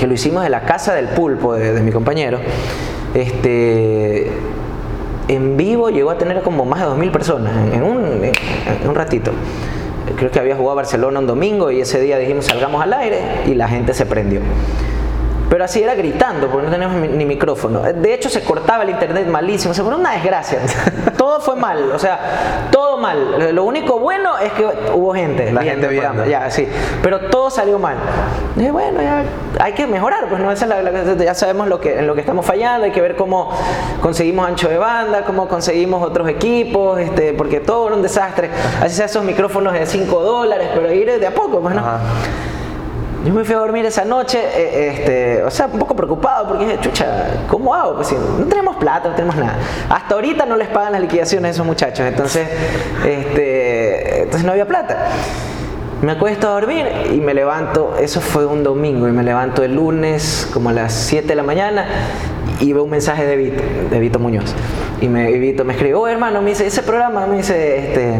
[0.00, 2.40] que lo hicimos en la casa del pulpo de, mi compañero,
[3.12, 4.32] este,
[5.28, 8.32] en vivo llegó a tener como más de 2.000 personas en, un,
[8.88, 9.30] un ratito
[10.16, 13.54] creo que había jugado Barcelona un domingo y ese día dijimos salgamos al aire y
[13.54, 14.40] la gente se prendió.
[15.60, 17.82] Pero así era gritando, porque no teníamos ni micrófono.
[17.82, 19.74] De hecho, se cortaba el internet malísimo.
[19.74, 20.58] Se fue una desgracia.
[21.18, 23.54] todo fue mal, o sea, todo mal.
[23.54, 25.52] Lo único bueno es que hubo gente.
[25.52, 26.24] La gente viendo.
[26.24, 26.66] Ya, sí.
[27.02, 27.98] Pero todo salió mal.
[28.56, 29.22] Y bueno, ya
[29.58, 30.66] hay que mejorar, pues no, Esa
[31.18, 32.86] ya sabemos lo que, en lo que estamos fallando.
[32.86, 33.50] Hay que ver cómo
[34.00, 38.48] conseguimos ancho de banda, cómo conseguimos otros equipos, este, porque todo era un desastre.
[38.80, 41.82] Así sea esos micrófonos de 5 dólares, pero ir de a poco, pues no.
[43.24, 46.64] Yo me fui a dormir esa noche, eh, este, o sea, un poco preocupado porque
[46.64, 47.96] dije, chucha, ¿cómo hago?
[47.96, 49.58] Pues si no tenemos plata, no tenemos nada.
[49.90, 52.48] Hasta ahorita no les pagan las liquidaciones a esos muchachos, entonces,
[53.06, 55.08] este, entonces no había plata.
[56.00, 59.74] Me acuesto a dormir y me levanto, eso fue un domingo, y me levanto el
[59.74, 61.84] lunes como a las 7 de la mañana
[62.58, 64.54] y veo un mensaje de Vito, de Vito Muñoz.
[65.02, 68.18] Y, me, Vito me escribe, oh hermano, me dice, ese programa, me dice, este,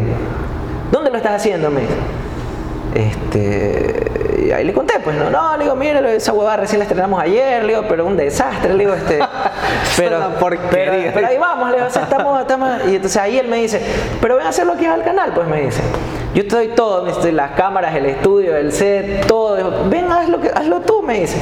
[0.91, 1.71] ¿dónde lo estás haciendo?
[1.71, 1.93] Me dice,
[2.93, 4.20] este,
[4.51, 7.21] y ahí le conté, pues no, no, le digo, mire, esa huevada recién la estrenamos
[7.21, 9.19] ayer, le digo, pero un desastre, le digo, este.
[9.97, 10.33] pero,
[10.69, 12.69] pero, ahí vamos, le digo, o sea, estamos, estamos.
[12.89, 13.81] Y entonces ahí él me dice,
[14.19, 15.81] pero ven a hacer lo que es al canal, pues me dice.
[16.35, 19.87] Yo te doy todo, las cámaras, el estudio, el set, todo.
[19.89, 21.37] Ven, haz lo que, hazlo tú, me dice.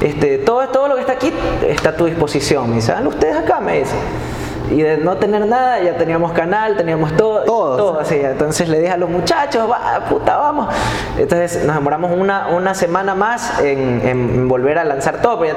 [0.00, 1.32] Este, todo, todo lo que está aquí
[1.66, 2.70] está a tu disposición.
[2.70, 3.96] Me dice, hazlo ustedes acá, me dice
[4.70, 8.16] y de no tener nada ya teníamos canal, teníamos todo, todo así.
[8.16, 10.74] Entonces le dije a los muchachos, va, puta, vamos.
[11.18, 15.54] Entonces nos demoramos una, una semana más en, volver a lanzar todo, ya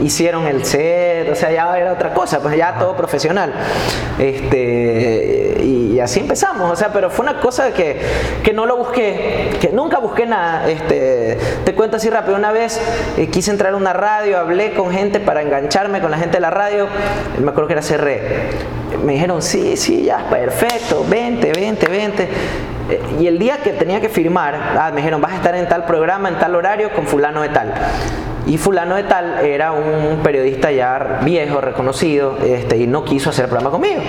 [0.00, 3.52] hicieron el set, o sea, ya era otra cosa, pues ya todo profesional.
[4.18, 8.00] Este, y, así empezamos, o sea, pero fue una cosa que,
[8.42, 10.68] que no lo busqué, que nunca busqué nada.
[10.68, 12.80] Este, te cuento así rápido, una vez
[13.16, 16.40] eh, quise entrar a una radio, hablé con gente para engancharme con la gente de
[16.40, 16.88] la radio,
[17.38, 18.41] me acuerdo que era CR
[19.04, 22.28] me dijeron, sí, sí, ya, perfecto, vente, vente, vente.
[22.90, 25.68] Eh, y el día que tenía que firmar, ah, me dijeron, vas a estar en
[25.68, 27.72] tal programa, en tal horario, con fulano de tal.
[28.46, 33.46] Y fulano de tal era un periodista ya viejo, reconocido, este, y no quiso hacer
[33.46, 34.00] programa conmigo.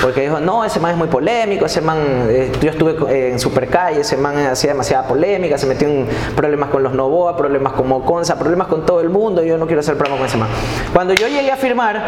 [0.00, 1.98] Porque dijo, no, ese man es muy polémico, ese man,
[2.28, 6.82] eh, yo estuve en Supercalle, ese man hacía demasiada polémica, se metió en problemas con
[6.82, 10.18] los Novoa, problemas con Moconza, problemas con todo el mundo, yo no quiero hacer programa
[10.18, 10.48] con ese man.
[10.92, 12.00] Cuando yo llegué a firmar,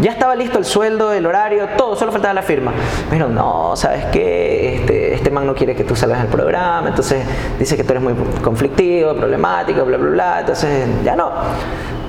[0.00, 2.72] ya estaba listo el sueldo, el horario, todo, solo faltaba la firma.
[3.10, 4.76] Pero no, ¿sabes qué?
[4.76, 7.24] Este, este man no quiere que tú salgas del programa, entonces
[7.58, 11.32] dice que tú eres muy conflictivo, problemático, bla, bla, bla, entonces 甜了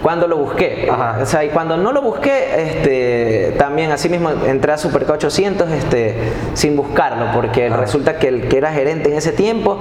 [0.02, 0.90] Cuando lo busqué,
[1.22, 5.70] o sea, y cuando no lo busqué, este, también así mismo entré a Superca 800
[5.72, 6.16] este,
[6.54, 9.80] sin buscarlo, porque resulta que el que era gerente en ese tiempo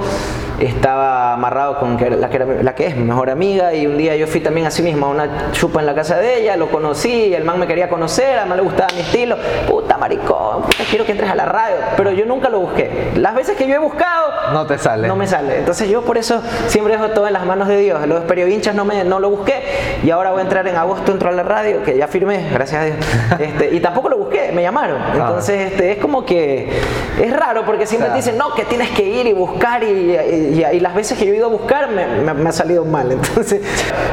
[0.59, 4.26] estaba amarrado con la, que la que es mi mejor amiga y un día yo
[4.26, 7.44] fui también así mismo a una chupa en la casa de ella, lo conocí, el
[7.44, 9.37] man me quería conocer, además le gustaba mi estilo,
[9.68, 13.12] puta maricón, quiero que entres a la radio, pero yo nunca lo busqué.
[13.16, 15.07] Las veces que yo he buscado, no te sale.
[15.07, 15.59] No me sale.
[15.59, 18.07] Entonces yo por eso siempre dejo todo en las manos de Dios.
[18.07, 19.62] Los periodinchas no, me, no lo busqué
[20.08, 22.80] y ahora voy a entrar en agosto, entro a la radio, que ya firmé, gracias
[22.80, 22.96] a Dios.
[23.38, 24.96] Este, y tampoco lo busqué, me llamaron.
[25.12, 26.80] Entonces este, es como que
[27.20, 30.80] es raro porque siempre te dicen, no, que tienes que ir y buscar y y,
[30.80, 33.12] las veces que yo he ido a buscar me, ha salido mal.
[33.12, 33.60] Entonces,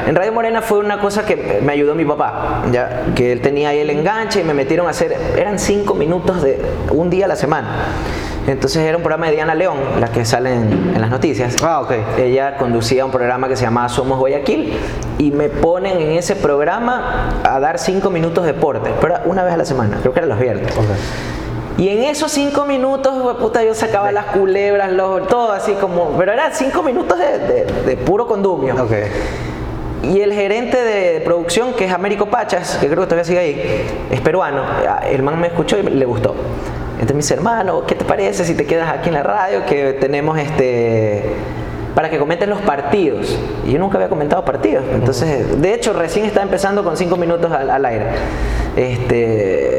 [0.06, 3.70] en Radio Morena fue una cosa que me ayudó mi papá, ya que él tenía
[3.70, 6.60] ahí el enganche y me metieron a hacer, eran cinco minutos de
[6.92, 7.70] un día a la semana.
[8.48, 11.58] Entonces era un programa de Diana León, la que sale en, las noticias.
[11.64, 11.92] Ah, ok.
[12.18, 14.78] Ella conducía un programa que se llamaba Somos Guayaquil
[15.18, 19.54] y me ponen en ese programa a dar cinco minutos de deporte, pero una vez
[19.54, 20.72] a la semana, creo que era los viernes.
[20.72, 20.96] Okay.
[21.78, 24.92] Y en esos cinco minutos, puta, yo sacaba las culebras,
[25.28, 26.12] todo así como.
[26.18, 28.82] Pero eran cinco minutos de, puro condumio.
[28.86, 29.06] Okay.
[30.14, 33.86] Y el gerente de producción, que es Américo Pachas, que creo que todavía sigue ahí,
[34.12, 34.64] es peruano.
[35.10, 36.36] El man me escuchó y le gustó.
[36.94, 39.66] Entonces me dice, hermano, ¿qué te parece si te quedas aquí en la radio?
[39.66, 41.24] Que tenemos este
[41.96, 43.40] para que comenten los partidos.
[43.66, 44.84] Y yo nunca había comentado partidos.
[44.94, 48.06] Entonces, de hecho, recién estaba empezando con cinco minutos al, al aire.
[48.76, 49.75] Este,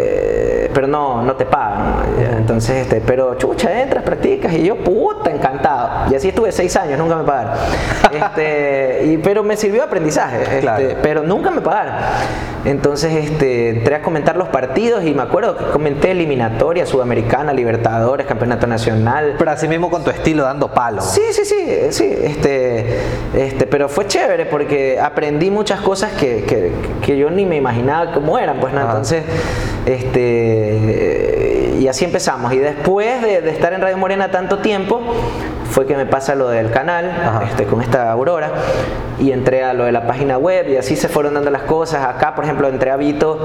[0.77, 2.05] pero no, no te pagan.
[2.37, 6.12] Entonces, este, pero chucha, entras, practicas y yo, puta, encantado.
[6.12, 7.53] Y así estuve seis años, nunca me pagaron.
[8.12, 10.85] Este, y, pero me sirvió de aprendizaje, este, Claro.
[11.03, 11.95] pero nunca me pagaron.
[12.65, 18.27] Entonces este, entré a comentar los partidos y me acuerdo que comenté eliminatoria, Sudamericana, Libertadores,
[18.27, 19.35] Campeonato Nacional.
[19.39, 21.01] Pero así mismo con tu estilo dando palo.
[21.03, 22.99] Sí, sí, sí, sí, este,
[23.35, 26.73] este, pero fue chévere porque aprendí muchas cosas que, que-
[27.05, 28.81] que yo ni me imaginaba cómo eran, pues, ¿no?
[28.81, 29.23] Entonces,
[29.87, 30.65] este,
[31.81, 32.52] y así empezamos.
[32.52, 35.02] Y después de, de estar en Radio Morena tanto tiempo,
[35.70, 37.11] fue que me pasa lo del canal,
[37.48, 38.50] este, con esta Aurora,
[39.18, 42.05] y entré a lo de la página web, y así se fueron dando las cosas.
[42.05, 43.38] Acá, por ejemplo, entré a Vito,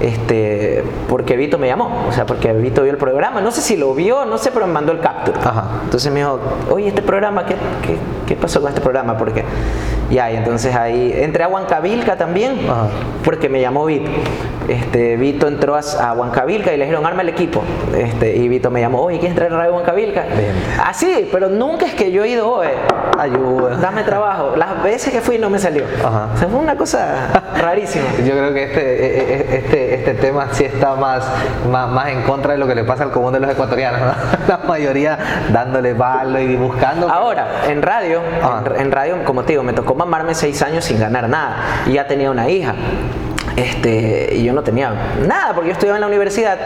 [0.00, 3.76] este, porque Vito me llamó, o sea, porque Vito vio el programa, no sé si
[3.76, 5.38] lo vio, no sé, pero me mandó el capture.
[5.42, 5.80] Ajá.
[5.84, 6.38] Entonces me dijo,
[6.70, 7.54] oye, este programa, ¿qué,
[7.86, 9.16] qué, qué pasó con este programa?
[9.16, 9.44] Porque
[10.10, 12.88] ya, y entonces ahí entré a Huancavilca también, Ajá.
[13.24, 14.10] porque me llamó Vito.
[14.68, 17.62] Este, Vito entró a, a Huancavilca y le dijeron, arma el equipo.
[17.96, 20.22] Este, y Vito me llamó, oye, ¿quieres entrar a Radio Huancavilca?
[20.22, 20.52] Bien.
[20.84, 22.70] Así, pero nunca es que yo he ido, oye,
[23.18, 23.76] Ayuda.
[23.76, 24.54] dame trabajo.
[24.56, 25.84] Las veces que fui no me salió.
[26.04, 26.28] Ajá.
[26.34, 27.28] O sea, fue una cosa
[27.60, 28.04] rarísima.
[28.24, 31.24] Yo creo que este, eh, eh, este, este tema sí está más,
[31.70, 34.00] más, más en contra de lo que le pasa al común de los ecuatorianos.
[34.00, 34.14] ¿no?
[34.48, 35.18] La mayoría
[35.52, 37.08] dándole palo y buscando.
[37.08, 38.20] Ahora, en radio,
[38.66, 41.56] en, en radio, como te digo, me tocó mamarme seis años sin ganar nada.
[41.86, 42.74] Y ya tenía una hija.
[43.56, 44.92] Este, y yo no tenía
[45.26, 46.58] nada, porque yo estudiaba en la universidad.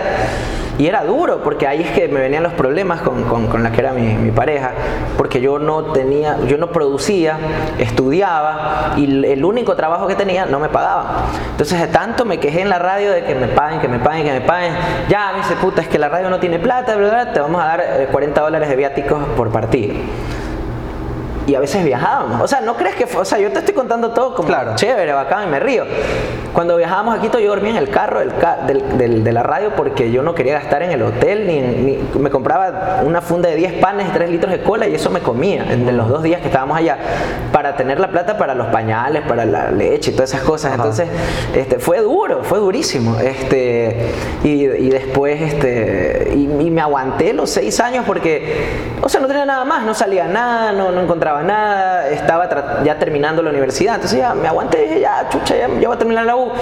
[0.79, 3.73] Y era duro, porque ahí es que me venían los problemas con, con- con la
[3.73, 4.71] que era mi, mi pareja,
[5.17, 7.37] porque yo no tenía, yo no producía,
[7.81, 11.25] estudiaba y el- único trabajo que tenía no me pagaba.
[11.51, 14.25] Entonces de tanto me quejé en la radio de que me paguen, que me paguen,
[14.25, 14.73] que me paguen.
[15.09, 17.61] Ya me dice, puta, es que la radio no tiene plata, bla, bla, te vamos
[17.61, 19.95] a dar eh, 40 dólares de viáticos por partido
[21.49, 22.41] y a veces viajábamos.
[22.43, 24.73] O sea, no crees que fue, o sea, yo te estoy contando todo como Claro.
[24.77, 25.85] chévere, bacán y me río.
[26.53, 28.33] Cuando viajábamos a Quito yo dormía en el carro del
[28.67, 31.99] del- del- de la radio porque yo no quería gastar en el hotel ni, ni-
[32.19, 35.21] me compraba una funda de 10 panes y 3 litros de cola y eso me
[35.21, 36.97] comía en, en los dos días que estábamos allá
[37.53, 40.73] para tener la plata para los pañales, para la leche y todas esas cosas.
[40.73, 40.77] Ajá.
[40.83, 41.09] Entonces,
[41.55, 43.19] este, fue duro, fue durísimo.
[43.21, 44.11] Este,
[44.45, 48.67] y, y después, este, y, y me aguanté los seis años porque,
[49.03, 52.49] o sea, no tenía nada más, no salía nada, no, no encontraba nada, estaba
[52.85, 53.97] ya terminando la universidad.
[53.97, 56.53] Entonces ya me aguanté, dije, ya, chucha, ya, ya voy a terminar la U.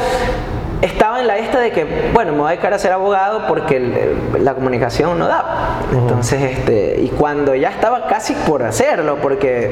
[0.82, 3.76] Estaba en la esta de que, bueno, me voy a dedicar a ser abogado porque
[3.76, 5.80] el- la comunicación no da.
[5.92, 9.70] Entonces, este, y cuando ya estaba casi por hacerlo, porque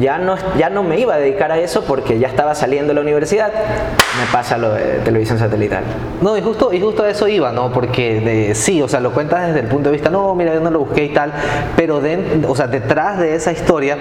[0.00, 2.94] ya no, ya no me iba a dedicar a eso porque ya estaba saliendo de
[2.94, 5.84] la universidad, me pasa lo de televisión satelital.
[6.22, 7.70] No, y justo, y justo a eso iba, ¿no?
[7.72, 10.60] Porque de- sí, o sea, lo cuentas desde el punto de vista, no, mira, yo
[10.60, 11.32] no lo busqué y tal,
[11.76, 13.98] pero den- o sea, detrás de esa historia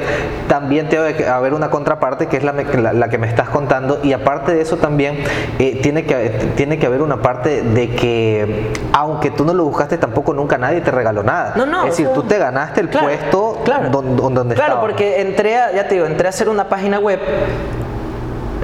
[0.47, 3.99] también tiene que haber una contraparte que es la, la- la que me estás contando
[4.03, 5.17] y aparte de eso también
[5.59, 9.97] eh, tiene, que, tiene que haber una parte de que aunque tú no lo buscaste
[9.97, 11.53] tampoco nunca nadie te regaló nada.
[11.55, 13.89] No, no, es decir, tú te ganaste el claro, puesto claro.
[13.89, 14.87] don- don- donde Claro, estaba.
[14.87, 17.19] porque entré a, ya te digo, entré a hacer una página web.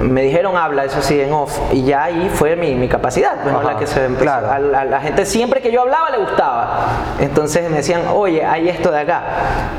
[0.00, 3.54] Me dijeron habla, eso sí, en off, y ya ahí fue mi, mi capacidad, pues,
[3.62, 4.24] la que se empezó.
[4.24, 4.50] claro.
[4.50, 6.88] A, la- a la gente siempre que yo hablaba le gustaba.
[7.20, 9.22] Entonces me decían, oye, hay esto de acá,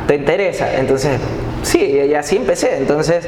[0.08, 0.72] ¿te interesa?
[0.76, 1.20] Entonces,
[1.64, 2.78] sí, y así empecé.
[2.78, 3.28] Entonces,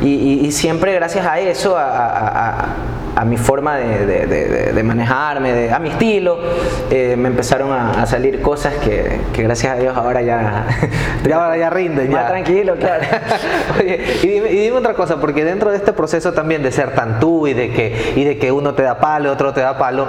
[0.00, 2.64] y, y- y siempre gracias a eso, a, a-
[3.16, 6.38] a- mi forma de, de- de- de- manejarme, a mi estilo,
[6.90, 10.66] eh, me empezaron a, a salir cosas que, que gracias a Dios ahora ya...
[11.22, 12.28] Ya ahora ya rinden, Más ya.
[12.30, 13.04] tranquilo, claro.
[13.80, 16.96] Oye, y dime, y dime otra cosa, porque dentro de este proceso también de ser
[16.96, 19.78] tan tú y de que, y de que uno te da palo, otro te da
[19.78, 20.08] palo,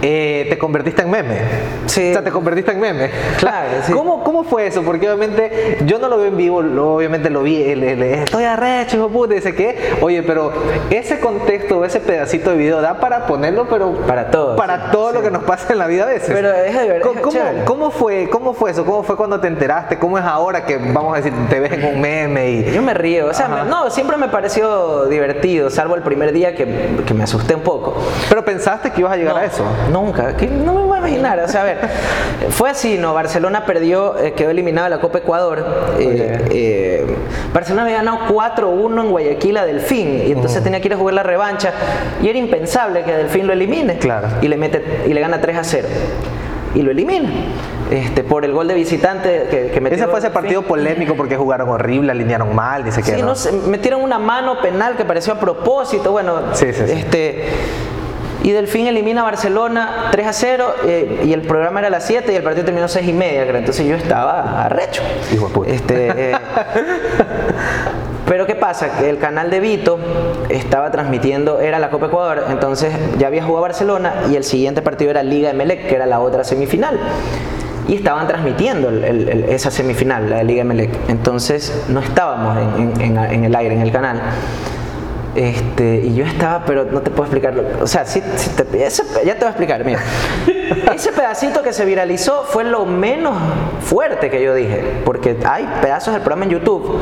[0.00, 1.36] eh, te convertiste en meme.
[1.84, 2.08] Sí.
[2.10, 3.10] O sea, te convertiste en meme.
[3.38, 3.92] Claro, sí.
[3.94, 4.82] ¿Cómo, ¿Cómo fue eso?
[4.82, 8.44] Porque obviamente yo no lo veo en vivo, lo- obviamente lo vi, el, el- estoy
[8.44, 10.50] arrecho, hijo puta, dice que, oye, pero
[10.88, 15.12] ese contexto, ese pedacito de video da para ponerlo, pero Para todo, Para sí, todo
[15.12, 16.30] lo que nos pasa en la vida a veces.
[16.32, 17.20] Pero es de verdad, ¿Cómo,
[17.64, 18.84] cómo- fue, ¿Cómo fue eso?
[18.84, 19.98] ¿Cómo fue cuando te enteraste?
[19.98, 22.72] ¿Cómo es ahora que, vamos a decir, te ves en un meme y...
[22.72, 26.54] Yo me río, o sea, me- no, siempre me pareció divertido, salvo el primer día
[26.54, 26.66] que,
[27.06, 27.94] que me asusté un poco.
[28.28, 29.64] Pero pensaste que ibas a llegar No, a eso.
[29.92, 31.38] Nunca, que no me voy a imaginar.
[31.40, 31.78] O sea, a ver,
[32.50, 33.14] fue así, ¿no?
[33.14, 35.64] Barcelona perdió, eh, quedó eliminado de la Copa Ecuador.
[35.98, 37.16] Eh, eh,
[37.52, 41.14] Barcelona había ganado 4-1 en Guayaquil a Delfín y entonces tenía que ir a jugar
[41.14, 41.72] la revancha
[42.22, 43.98] y era impensable que Delfín lo elimine.
[43.98, 44.28] Claro.
[44.42, 45.88] Y le, mete, y le gana 3 a 0.
[46.74, 47.28] Y lo elimina.
[47.90, 51.36] Este, por el gol de visitante que, que metió Ese fue ese partido polémico porque
[51.36, 53.28] jugaron horrible, alinearon mal, dice que Sí, no.
[53.28, 57.44] no sé, metieron una mano penal que pareció a propósito, bueno, Sí, sí, este
[58.44, 62.06] y Delfín elimina a Barcelona 3 a 0 eh, y el programa era a las
[62.06, 65.00] 7 y el partido terminó 6 y media, entonces yo estaba arrecho.
[65.32, 65.70] Hijo de puta.
[65.70, 66.36] Este, eh,
[68.26, 68.98] Pero ¿qué pasa?
[68.98, 69.98] Que el canal de Vito
[70.48, 75.10] estaba transmitiendo, era la Copa Ecuador, entonces ya había jugado Barcelona y el siguiente partido
[75.10, 76.98] era Liga Emelec, que era la otra semifinal.
[77.86, 80.90] Y estaban transmitiendo esa semifinal, la de Liga Emelec.
[81.08, 82.56] Entonces no estábamos
[82.98, 84.22] en el aire, en el canal.
[85.34, 87.64] Este, y yo estaba, pero no te puedo explicarlo.
[87.82, 88.22] O sea, sí,
[89.24, 89.98] ya te voy a explicar, mira.
[90.94, 93.34] Ese pedacito que se viralizó fue lo menos
[93.80, 96.98] fuerte que yo dije, porque hay pedazos del programa en YouTube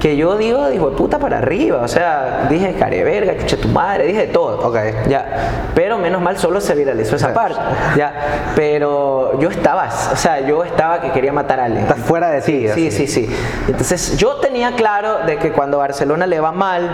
[0.00, 4.26] que yo digo, dijo, puta para arriba, o sea, dije, verga, chucha tu madre, dije
[4.26, 4.66] todo.
[4.68, 4.76] Ok.
[5.08, 7.60] Ya, pero menos mal solo se viralizó esa parte,
[7.96, 11.84] ya, pero yo estaba, o sea, yo estaba que quería matar a alguien.
[11.84, 12.68] Estás fuera de sí.
[12.74, 13.28] Sí, sí, sí.
[13.68, 16.90] Entonces, yo tenía claro de que cuando Barcelona le va mal,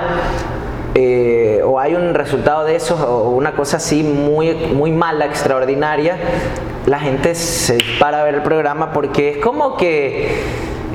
[0.94, 6.16] eh, o hay un resultado de eso o una cosa así muy, muy mala, extraordinaria,
[6.86, 10.42] la gente se dispara a ver el programa porque es como que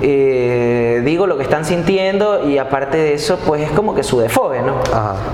[0.02, 4.20] eh, digo lo que están sintiendo y aparte de eso, pues es como que su
[4.20, 4.76] defogue, ¿no?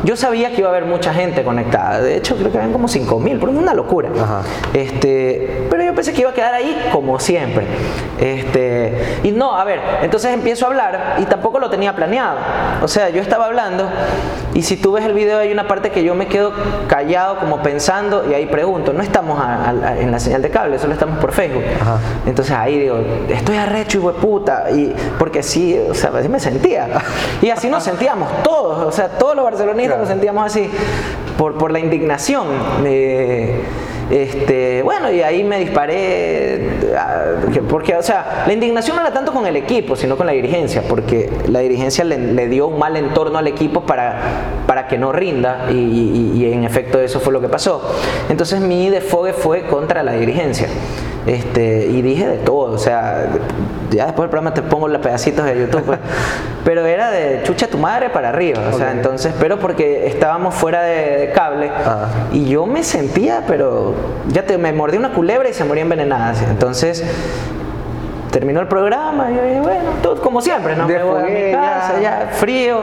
[0.03, 2.87] Yo sabía que iba a haber mucha gente conectada, de hecho creo que habían como
[2.87, 4.09] 5000, pero es una locura.
[4.73, 7.65] Este, pero yo pensé que iba a quedar ahí como siempre.
[8.19, 12.37] Este, y no, a ver, entonces empiezo a hablar y tampoco lo tenía planeado.
[12.81, 13.89] O sea, yo estaba hablando
[14.53, 16.53] y si tú ves el video hay una parte que yo me quedo
[16.87, 19.41] callado como pensando y ahí pregunto, no estamos
[19.99, 21.63] en la señal de cable, solo estamos por Facebook.
[22.25, 22.99] Entonces ahí digo,
[23.29, 26.87] estoy arrecho y puta y porque sí, o sea, así me sentía.
[27.41, 30.69] Y así nos sentíamos todos, o sea, todos los barcelonistas nos sentíamos así
[31.37, 32.47] por, por la indignación.
[34.09, 36.69] este, bueno, y ahí me disparé,
[37.69, 40.83] porque, o sea, la indignación no era tanto con el equipo, sino con la dirigencia,
[40.87, 44.19] porque la dirigencia le, dio un mal entorno al equipo para,
[44.67, 47.81] para que no rinda, y, y en efecto eso fue lo que pasó.
[48.29, 50.67] Entonces mi desfogue fue contra la dirigencia.
[51.25, 53.27] Este, y dije de todo, o sea,
[53.91, 55.99] ya después del programa te pongo los pedacitos de YouTube, pues.
[56.65, 60.81] pero era de chucha tu madre para arriba, o sea, entonces, pero porque estábamos fuera
[60.83, 61.71] de, cable
[62.33, 63.95] y yo me sentía, pero
[64.27, 67.03] ya te, me mordí una culebra y se moría envenenada, entonces
[68.29, 70.87] terminó el programa y yo dije, bueno, todo como siempre, ¿no?
[70.87, 72.81] Me voy a mi casa, ya frío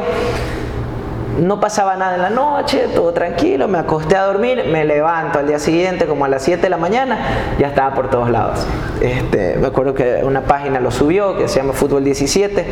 [1.38, 5.46] no pasaba nada en la noche, todo tranquilo, me acosté a dormir, me levanto al
[5.46, 7.18] día siguiente como a las 7 de la mañana,
[7.58, 8.60] ya estaba por todos lados.
[9.00, 12.66] Este, me acuerdo que una página lo subió que se llama Fútbol 17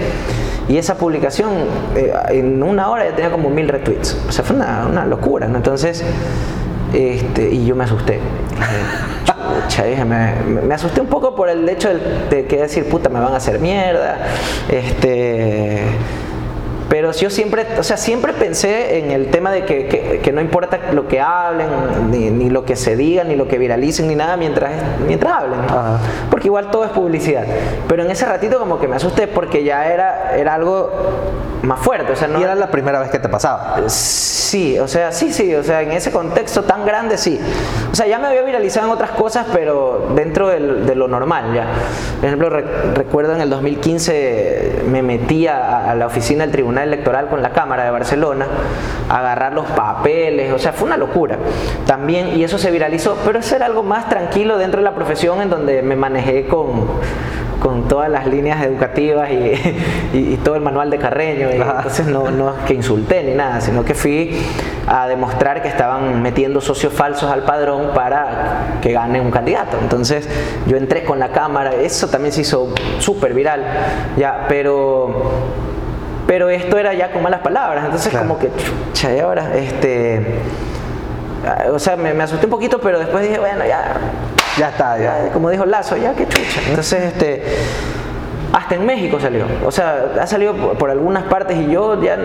[0.69, 1.51] y esa publicación
[1.97, 4.17] eh, en una hora ya tenía como mil retweets.
[4.29, 5.57] O sea, fue una, locura, ¿no?
[5.57, 6.05] Entonces,
[6.93, 8.21] este, y yo me asusté.
[10.07, 13.33] me, me, asusté un poco por el hecho de, de que decir, puta, me van
[13.33, 14.19] a hacer mierda.
[14.69, 15.85] Este
[16.89, 20.79] pero yo siempre, o sea, siempre pensé en el tema de que, que, no importa
[20.93, 21.69] lo que hablen,
[22.11, 24.73] ni, ni, lo que se diga, ni lo que viralicen, ni nada mientras,
[25.07, 25.61] mientras hablen.
[26.31, 27.45] Porque igual todo es publicidad.
[27.89, 30.91] Pero en ese ratito como que me asusté porque ya era, era algo
[31.63, 32.13] más fuerte.
[32.13, 33.77] O sea, no, ¿Y era la primera vez que te pasaba?
[33.89, 37.39] Sí, o sea, sí, sí, o sea, en ese contexto tan grande, sí.
[37.93, 41.67] O sea, ya me había viralizado en otras cosas, pero dentro de lo normal ya.
[42.17, 42.51] Por ejemplo,
[42.95, 47.85] recuerdo en el 2015 me metí a, la oficina del Tribunal Electoral con la Cámara
[47.85, 48.47] de Barcelona
[49.09, 51.39] agarrar los papeles, o sea, fue una locura.
[51.87, 55.41] También, y eso se viralizó, pero eso era algo más tranquilo dentro de la profesión
[55.41, 56.89] en donde me manejé con
[57.61, 61.51] con todas las líneas educativas y, todo el manual de Carreño.
[61.51, 64.37] Y entonces no, no es que insulté ni nada, sino que fui
[64.87, 69.77] a demostrar que estaban metiendo socios falsos al padrón para que gane un candidato.
[69.81, 70.29] Entonces
[70.67, 73.63] yo entré con la cámara, eso también se hizo súper viral,
[74.17, 75.33] ya, pero
[76.29, 80.21] pero esto era ya con malas palabras, entonces como que, chucha, y ahora, este,
[81.73, 83.95] o sea, me, me asusté un poquito, pero después dije, bueno, ya,
[84.59, 85.31] ya está, ya.
[85.33, 86.61] Como dijo Lazo, ya qué chucha.
[86.69, 87.43] Entonces, este,
[88.53, 89.47] hasta en México salió.
[89.65, 92.19] O sea, ha salido por, algunas partes y yo ya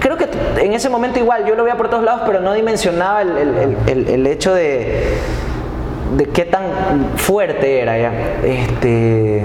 [0.00, 3.22] creo que en ese momento igual yo lo veía por todos lados, pero no dimensionaba
[3.22, 5.14] el, el, el, hecho de,
[6.16, 6.64] de qué tan
[7.14, 8.12] fuerte era ya.
[8.42, 9.44] Este,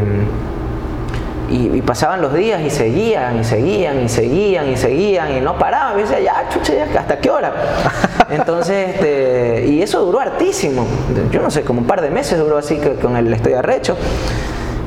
[1.53, 5.99] y, pasaban los días y seguían y seguían y seguían y seguían y no paraban.
[5.99, 7.53] Y decía, ya, chucha, ya, ¿hasta qué hora?
[8.29, 10.85] Entonces, este, y eso duró hartísimo.
[11.31, 13.95] Yo no sé, como un par de meses duró así con el Estoy Arrecho.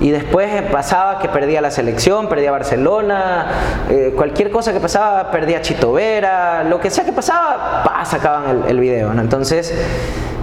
[0.01, 3.47] Y después pasaba que perdía la selección, perdía Barcelona,
[3.89, 8.51] eh, cualquier cosa que pasaba, perdía Chito Vera, lo que sea que pasaba, pa, sacaban
[8.51, 9.15] el, el video.
[9.15, 9.23] ¿no?
[9.23, 9.75] Entonces,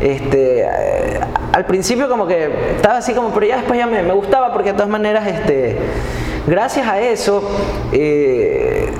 [0.04, 1.20] este, eh,
[1.54, 4.74] al principio como que estaba así como, pero ya después ya me, gustaba porque de
[4.74, 5.78] todas maneras, este,
[6.48, 7.42] gracias a eso,
[7.92, 8.92] eh,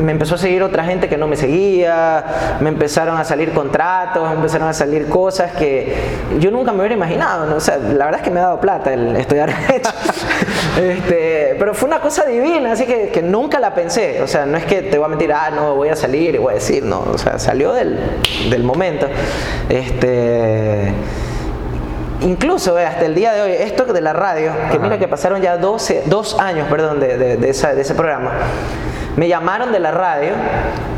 [0.00, 4.28] me empezó a seguir otra gente que no me seguía, me empezaron a salir contratos,
[4.28, 5.94] me empezaron a salir cosas que
[6.38, 7.46] yo nunca me hubiera imaginado.
[7.46, 7.56] ¿no?
[7.56, 9.50] O sea, la verdad es que me ha dado plata el estudiar
[10.80, 14.22] este, pero fue una cosa divina, así que, que, nunca la pensé.
[14.22, 16.38] O sea, no es que te voy a mentir, ah, no, voy a salir y
[16.38, 17.00] voy a decir, no.
[17.12, 17.98] O sea, salió del,
[18.50, 19.06] del momento.
[19.68, 20.92] Este.
[22.20, 25.40] Incluso eh, hasta el día de hoy, esto de la radio, que mira que pasaron
[25.40, 28.32] ya 12, dos años perdón, de, de, de, esa, de ese programa,
[29.16, 30.32] me llamaron de la radio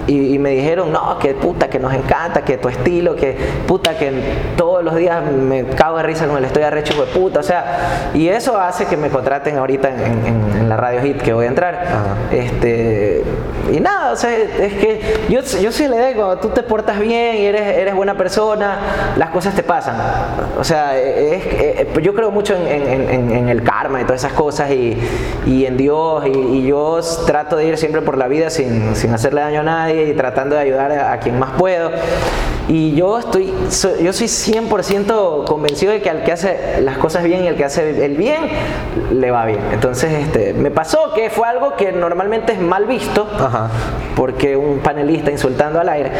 [0.06, 3.36] y, y, me dijeron, no, que puta, que nos encanta, que tu estilo, que
[3.66, 4.12] puta, que
[4.56, 8.10] todos los días me cago de risa con el estoy arrecho de puta, o sea,
[8.14, 11.46] y eso hace que me contraten ahorita en, en, en la radio hit que voy
[11.46, 11.74] a entrar.
[11.74, 12.16] Ajá.
[12.32, 13.24] Este,
[13.72, 16.98] y nada, o sea, es que yo, yo sí le digo, cuando tú te portas
[16.98, 18.78] bien y eres, eres buena persona,
[19.16, 19.96] las cosas te pasan.
[20.58, 24.70] O sea, es, es, yo creo mucho en, en, el karma y todas esas cosas
[24.70, 24.96] y,
[25.46, 29.12] y en Dios y, y, yo trato de ir siempre por la vida sin, sin
[29.12, 31.90] hacerle daño a nadie y tratando de ayudar a, a quien más puedo.
[32.70, 33.52] Y yo estoy,
[34.00, 37.64] yo soy 100% convencido de que al que hace las cosas bien y al que
[37.64, 38.42] hace el bien,
[39.10, 39.58] le va bien.
[39.72, 43.70] Entonces, este, me pasó que fue algo que normalmente es mal visto, Ajá.
[44.14, 46.12] porque un panelista insultando al aire,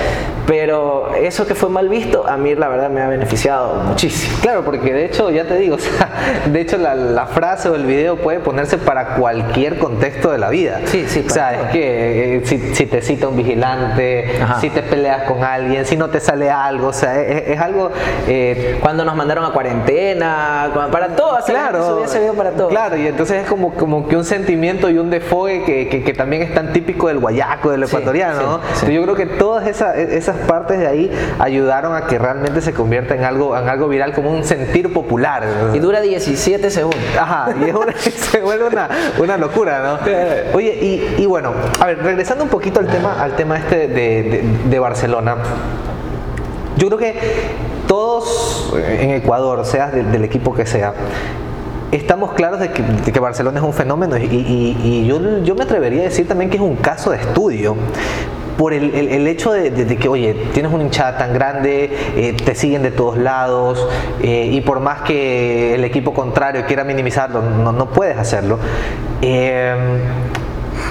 [0.49, 4.39] pero eso que fue mal visto, a mí la verdad me ha beneficiado muchísimo.
[4.43, 6.11] Claro, porque de hecho, ya te digo, o sea,
[6.47, 10.51] de hecho la, la, frase o el video puede ponerse para cualquier contexto de la
[10.51, 10.81] vida.
[10.87, 11.25] Sí, sí.
[11.29, 14.61] O sea, que eh, si, si, te cita un vigilante, Ajá.
[14.61, 17.91] si te peleas con alguien, si no te sale algo, o sea, es, es algo...
[18.29, 22.69] Eh, cuando nos mandaron a cuarentena, para todo, claro, ese video para todo.
[22.69, 26.13] Claro, y entonces es como, como que un sentimiento y un defogue que, que, que
[26.13, 28.61] también es tan típico del guayaco, del ecuatoriano, sí, ¿no?
[28.75, 32.73] Sí, yo creo que todas esas, esas partes de ahí ayudaron a que realmente se
[32.73, 35.45] convierta en algo, en algo viral, como un sentir popular.
[35.75, 37.01] Y dura 17 segundos.
[37.19, 39.99] Ajá, y una, se vuelve una, una, locura, ¿no?
[40.55, 44.79] Oye, y, y, bueno, a ver, regresando un poquito al tema, al tema este de,
[44.79, 45.37] Barcelona.
[46.77, 47.19] Yo creo que
[47.87, 50.95] todos en Ecuador, seas de, del equipo que sea,
[51.93, 56.27] estamos claros de que, Barcelona es un fenómeno y, yo, yo, me atrevería a decir
[56.27, 57.77] también que es un caso de estudio
[58.57, 62.83] por el, el, hecho de, que, oye, tienes una hinchada tan grande, eh, te siguen
[62.83, 63.89] de todos lados
[64.23, 68.59] eh, y por más que el equipo contrario quiera minimizarlo, no, no puedes hacerlo.
[69.23, 69.75] Eh,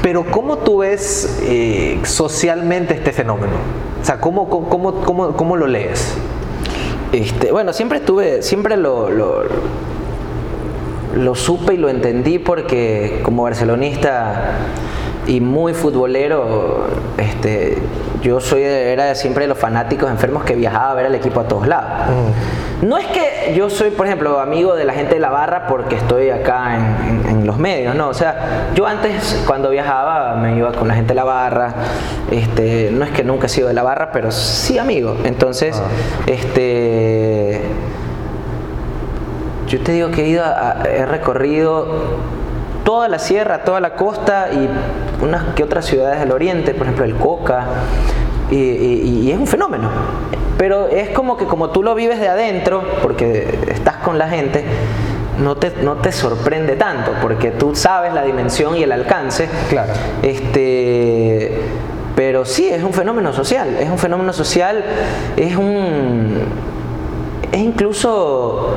[0.01, 3.53] pero ¿cómo tú ves eh, socialmente este fenómeno?
[4.01, 6.15] O sea, ¿cómo, cómo, cómo, cómo lo lees?
[7.11, 9.43] Este, bueno, siempre estuve, siempre lo, lo,
[11.15, 14.57] lo, supe y lo entendí porque como barcelonista
[15.27, 16.87] y muy futbolero,
[17.17, 17.79] este,
[18.21, 21.47] yo soy era siempre de los fanáticos enfermos que viajaba a ver al equipo a
[21.47, 21.89] todos lados.
[22.09, 22.87] Mm.
[22.87, 25.95] No es que yo soy, por ejemplo, amigo de la gente de la barra porque
[25.95, 28.07] estoy acá en, en, en, los medios, no.
[28.07, 31.73] O sea, yo antes cuando viajaba me iba con la gente de la barra.
[32.31, 35.17] Este, no es que nunca he sido de la barra, pero sí amigo.
[35.25, 35.89] Entonces, ah.
[36.27, 37.61] este,
[39.67, 41.85] yo te digo que he ido, a, he recorrido
[42.83, 44.69] toda la sierra, toda la costa y
[45.23, 47.65] unas que otras ciudades del oriente, por ejemplo el Coca,
[48.49, 49.89] y, y, y, es un fenómeno.
[50.57, 54.65] Pero es como que como tú lo vives de adentro, porque estás con la gente,
[55.39, 59.49] no te, no te sorprende tanto, porque tú sabes la dimensión y el alcance.
[59.69, 59.93] Claro.
[60.21, 61.61] Este,
[62.15, 64.83] pero sí, es un fenómeno social, es un fenómeno social,
[65.37, 66.39] es un...
[67.51, 68.75] es incluso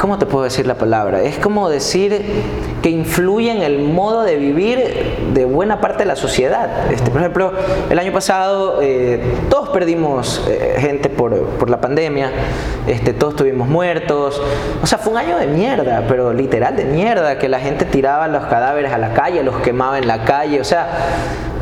[0.00, 1.22] ¿cómo te puedo decir la palabra?
[1.22, 2.24] Es como decir
[2.82, 4.82] que influye en el modo de vivir
[5.34, 6.90] de buena parte de la sociedad.
[6.90, 7.52] Este, por ejemplo,
[7.90, 9.20] el año pasado eh,
[9.50, 12.30] todos perdimos eh, gente por, por, la pandemia,
[12.86, 14.40] este, todos estuvimos muertos,
[14.82, 18.26] o sea, fue un año de mierda, pero literal de mierda, que la gente tiraba
[18.26, 20.88] los cadáveres a la calle, los quemaba en la calle, o sea,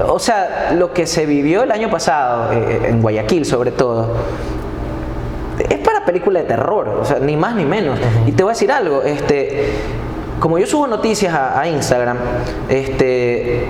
[0.07, 4.15] o sea, lo que se vivió el año pasado, eh, en Guayaquil sobre todo,
[6.09, 7.99] película de terror, o sea, ni más ni menos.
[7.99, 8.29] Uh -huh.
[8.31, 9.67] Y te voy a decir algo, este,
[10.41, 12.17] como yo subo noticias a, a Instagram,
[12.71, 13.67] este,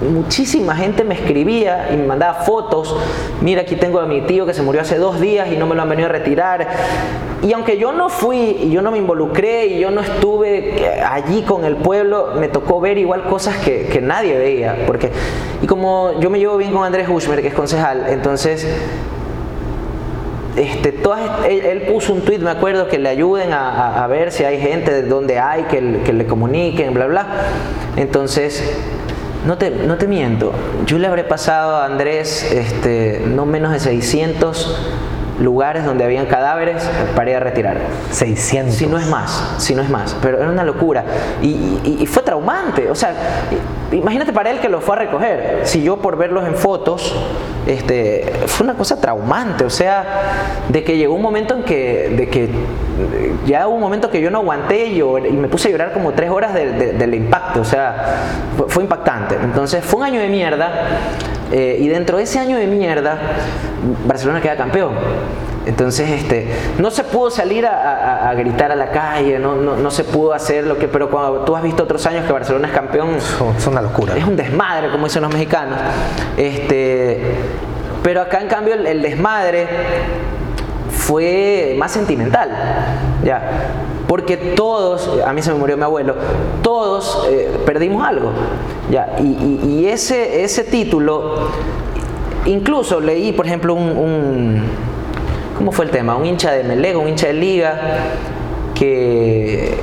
[0.00, 2.96] muchísima gente me escribía y me mandaba fotos.
[3.42, 5.74] Mira, aquí tengo a mi tío que se murió hace dos días y no me
[5.74, 6.66] lo han venido a retirar.
[7.42, 11.42] Y aunque yo no fui y yo no me involucré y yo no estuve allí
[11.42, 14.84] con el pueblo, me tocó ver igual cosas que, que nadie veía.
[14.86, 15.10] Porque,
[15.60, 18.66] y como yo me llevo bien con Andrés Hushmer, que es concejal, entonces
[20.56, 24.06] este, todas, él, él, puso un tweet, me acuerdo, que le ayuden a, a, a
[24.06, 27.26] ver si hay gente de donde hay, que, que, le comuniquen, bla, bla.
[27.96, 28.62] Entonces,
[29.46, 30.52] no te, no te miento,
[30.86, 34.76] yo le habré pasado a Andrés este, no menos de 600
[35.40, 36.82] lugares donde habían cadáveres
[37.16, 37.78] para ir a retirar.
[38.10, 38.74] 600.
[38.74, 40.14] Si no es más, si no es más.
[40.20, 41.04] Pero era una locura.
[41.40, 41.48] Y,
[41.82, 42.90] y, y fue traumante.
[42.90, 43.14] O sea,
[43.92, 45.60] imagínate para él que lo fue a recoger.
[45.64, 47.14] Si yo por verlos en fotos,
[47.66, 49.64] este, fue una cosa traumante.
[49.64, 50.04] O sea,
[50.68, 52.48] de que llegó un momento en que, de que
[53.46, 56.12] ya hubo un momento que yo no aguanté y, y me puse a llorar como
[56.12, 57.60] tres horas del impacto.
[57.60, 58.22] O sea,
[58.68, 59.36] fue, impactante.
[59.42, 60.70] Entonces fue un año de mierda.
[61.52, 63.18] Eh, y dentro de ese año de mierda,
[64.06, 64.92] Barcelona queda campeón.
[65.66, 66.48] Entonces, este,
[66.78, 70.78] no se pudo salir a, gritar a la calle, no, no, se pudo hacer lo
[70.78, 74.16] que, pero cuando tú has visto otros años que Barcelona es campeón, es una locura.
[74.16, 75.78] Es un desmadre, como dicen los mexicanos.
[76.36, 77.20] Este,
[78.02, 79.68] pero acá en cambio el, desmadre
[80.90, 82.50] fue más sentimental,
[83.22, 83.72] ya,
[84.08, 86.14] porque todos, a mí se me murió mi abuelo,
[86.62, 88.32] todos eh, perdimos algo,
[88.90, 91.48] ya, y, ese, ese título,
[92.46, 94.62] incluso leí, por ejemplo, un
[95.60, 96.16] ¿Cómo fue el tema?
[96.16, 97.78] Un hincha de Melego, un hincha de Liga,
[98.74, 99.74] que,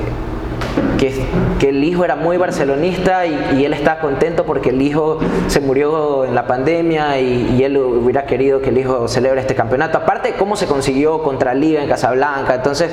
[0.98, 6.24] que, el hijo era muy barcelonista y, él estaba contento porque el hijo se murió
[6.24, 9.98] en la pandemia y, él hubiera querido que el hijo celebre este campeonato.
[9.98, 12.56] Aparte, cómo se consiguió contra Liga en Casablanca.
[12.56, 12.90] Entonces,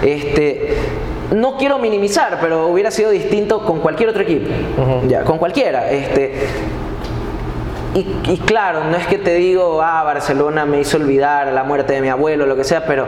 [0.00, 0.76] este,
[1.34, 4.48] no quiero minimizar, pero hubiera sido distinto con cualquier otro equipo,
[5.08, 5.90] ya, con cualquiera.
[5.90, 6.32] Este,
[7.94, 12.00] y, claro, no es que te digo, ah, Barcelona me hizo olvidar la muerte de
[12.00, 13.06] mi abuelo, lo que sea, pero,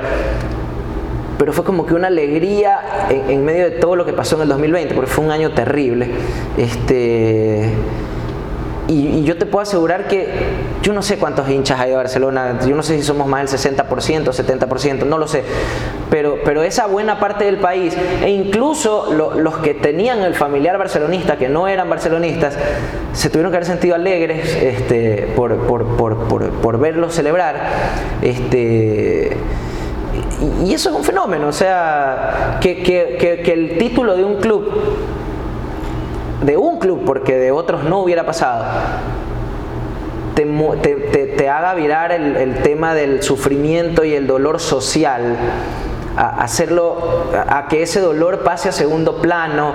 [1.38, 4.48] pero fue como que una alegría en, medio de todo lo que pasó en el
[4.48, 6.08] 2020, porque fue un año terrible.
[6.56, 7.68] Este,
[8.88, 10.28] y, yo te puedo asegurar que
[10.82, 13.76] yo no sé cuántos hinchas hay de Barcelona, yo no sé si somos más del
[13.76, 15.42] 60%, 70%, no lo sé,
[16.10, 21.36] pero, pero esa buena parte del país, e incluso los que tenían el familiar barcelonista,
[21.36, 22.56] que no eran barcelonistas,
[23.12, 27.56] se tuvieron que haber sentido alegres este, por, por, por, por verlos celebrar.
[28.22, 29.36] Este,
[30.64, 34.70] y, eso es un fenómeno, o sea, que, que, que el título de un club
[36.42, 38.64] de un club, porque de otros no hubiera pasado,
[40.34, 45.36] te, te, haga virar el, tema del sufrimiento y el dolor social,
[46.16, 49.72] hacerlo, a que ese dolor pase a segundo plano,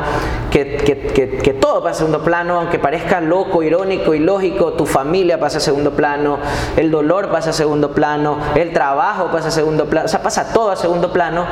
[0.52, 5.58] que, que, todo pase a segundo plano, aunque parezca loco, irónico, ilógico, tu familia pasa
[5.58, 6.38] a segundo plano,
[6.78, 10.54] el dolor pasa a segundo plano, el trabajo pasa a segundo plano, o sea, pasa
[10.54, 11.46] todo a segundo plano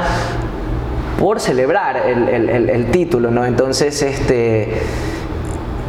[1.19, 3.45] por celebrar el, título, ¿no?
[3.45, 4.69] Entonces, este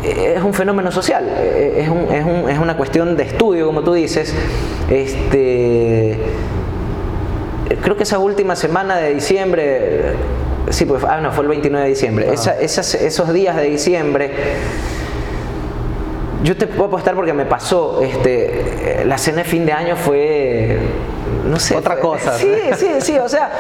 [0.03, 4.35] es un fenómeno social, es, es, una cuestión de estudio, como tú dices.
[4.91, 6.19] Este,
[7.83, 10.15] creo que esa última semana de diciembre,
[10.71, 12.55] sí, pues, ah, no, fue el 29 de diciembre, ah.
[12.61, 14.33] esos días de diciembre,
[16.43, 20.79] yo te puedo apostar porque me pasó, este, la cena de fin de año fue
[21.45, 21.77] no sé.
[21.77, 22.37] Otra cosa.
[22.37, 23.51] Sí, sí, sí, o sea,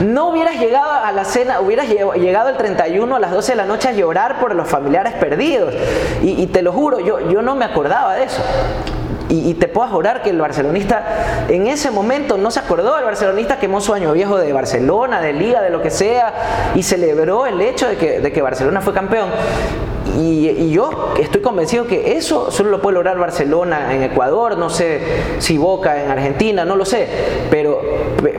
[0.00, 3.66] no hubieras llegado a la cena, hubieras llegado el 31 a las 12 de la
[3.66, 5.74] noche a llorar por los familiares perdidos.
[6.22, 8.42] Y, te lo juro, yo, yo no me acordaba de eso.
[9.28, 13.58] Y, te puedo jurar que el barcelonista en ese momento no se acordó, el barcelonista
[13.58, 17.60] quemó su año viejo de Barcelona, de Liga, de lo que sea, y celebró el
[17.60, 19.28] hecho de que, de que Barcelona fue campeón.
[20.18, 25.00] Y, yo estoy convencido que eso solo lo puede lograr Barcelona en Ecuador, no sé
[25.38, 27.06] si Boca en Argentina, no lo sé,
[27.50, 27.80] pero,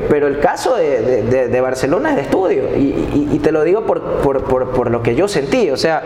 [0.10, 5.02] pero el caso de, Barcelona es de estudio y, te lo digo por, por, lo
[5.02, 6.04] que yo sentí, o sea,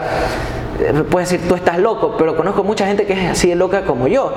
[1.10, 4.08] puedes decir tú estás loco, pero conozco mucha gente que es así de loca como
[4.08, 4.34] yo,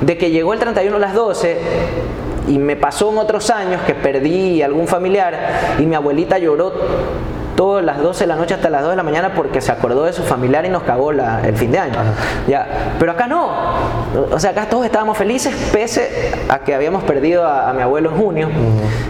[0.00, 1.58] de que llegó el 31 a las 12
[2.48, 6.72] y me pasó en otros años que perdí algún familiar y mi abuelita lloró
[7.56, 10.04] todas las 12 de la noche hasta las 2 de la mañana porque se acordó
[10.04, 11.94] de su familiar y nos cagó el fin de año.
[12.46, 13.50] Ya, pero acá no.
[14.30, 18.16] O sea, acá todos estábamos felices pese a que habíamos perdido a, mi abuelo en
[18.16, 18.48] junio.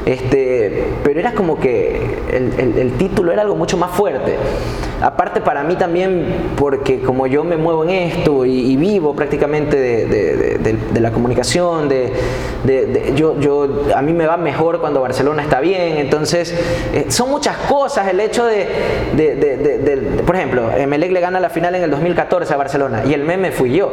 [0.04, 4.36] este, pero era como que el, título era algo mucho más fuerte.
[5.02, 11.00] Aparte para mí también, porque como yo me muevo en esto y, vivo prácticamente de,
[11.00, 12.12] la comunicación, de,
[13.14, 16.54] yo, yo, a mí me va mejor cuando Barcelona está bien, entonces
[16.92, 21.82] eh, son muchas cosas el hecho de, por ejemplo, Emelec le gana la final en
[21.82, 23.92] el 2014 a Barcelona y el meme fui yo.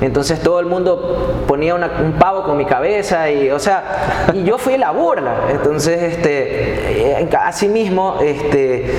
[0.00, 4.58] Entonces todo el mundo ponía un pavo con mi cabeza y, o sea, y yo
[4.58, 5.34] fui la burla.
[5.50, 8.90] Entonces, este, eh, así mismo, este,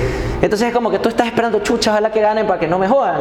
[0.42, 2.88] entonces es como que tú estás esperando chucha, ojalá que ganen para que no me
[2.88, 3.20] jodan.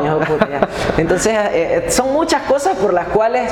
[0.98, 3.52] Entonces, eh, eh, son muchas cosas por las cuales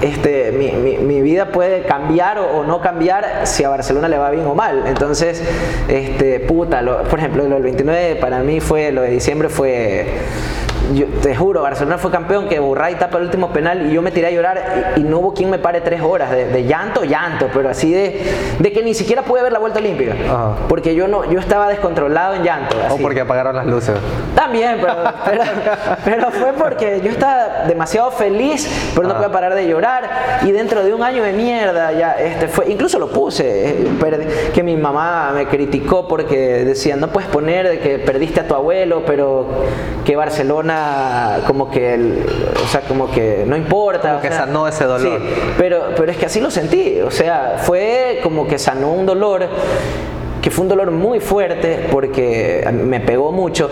[0.00, 4.54] este, mi, vida puede cambiar o, no cambiar si a Barcelona le va bien o
[4.54, 4.84] mal.
[4.86, 5.42] Entonces,
[5.88, 10.06] este, puta, por ejemplo, lo del 29 para mí fue, lo de diciembre fue
[10.94, 14.10] yo te juro, Barcelona fue campeón, que Burray tapa el último penal y yo me
[14.10, 17.68] tiré a llorar y, no hubo quien me pare tres horas de, llanto, llanto, pero
[17.68, 18.22] así de,
[18.58, 20.14] de, que ni siquiera pude ver la vuelta olímpica.
[20.68, 22.76] Porque yo no, yo estaba descontrolado en llanto.
[22.90, 23.96] O porque apagaron las luces.
[24.34, 24.94] También, pero,
[26.04, 30.08] pero, fue porque yo estaba demasiado feliz, pero no podía parar de llorar.
[30.42, 34.62] Y dentro de un año de mierda, ya este fue, incluso lo puse, eh, que
[34.62, 39.46] mi mamá me criticó porque decía, no puedes poner que perdiste a tu abuelo, pero
[40.04, 42.24] que Barcelona como que,
[42.62, 44.10] o sea, como que no importa.
[44.10, 45.20] Como que sanó ese dolor.
[45.20, 45.26] Sí,
[45.58, 49.48] pero, pero es que así lo sentí, o sea, fue como que sanó un dolor
[50.40, 53.68] que fue un dolor muy fuerte porque me pegó mucho,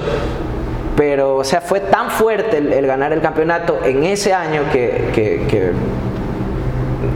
[0.96, 5.72] pero o sea, fue tan fuerte el, ganar el campeonato en ese año que, que,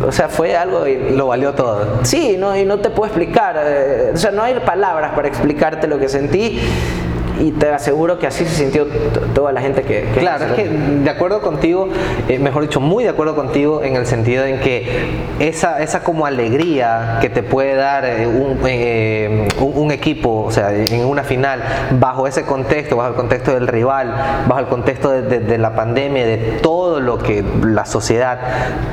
[0.06, 0.86] o sea, fue algo...
[0.86, 2.00] Y, lo valió todo.
[2.02, 5.86] Sí, no, y no te puedo explicar, eh, o sea, no hay palabras para explicarte
[5.86, 6.60] lo que sentí
[7.40, 8.86] y te aseguro que así se sintió
[9.34, 10.04] toda la gente que...
[10.18, 11.88] claro, es que de acuerdo contigo,
[12.28, 15.06] eh, mejor dicho, muy de acuerdo contigo en el sentido en que
[15.38, 18.28] esa, esa como alegría que te puede dar eh,
[18.66, 21.62] eh, un, un, equipo, o sea, en una final,
[21.98, 24.14] bajo ese contexto, bajo el contexto del rival,
[24.46, 28.38] bajo el contexto de, la pandemia, de todo lo que la sociedad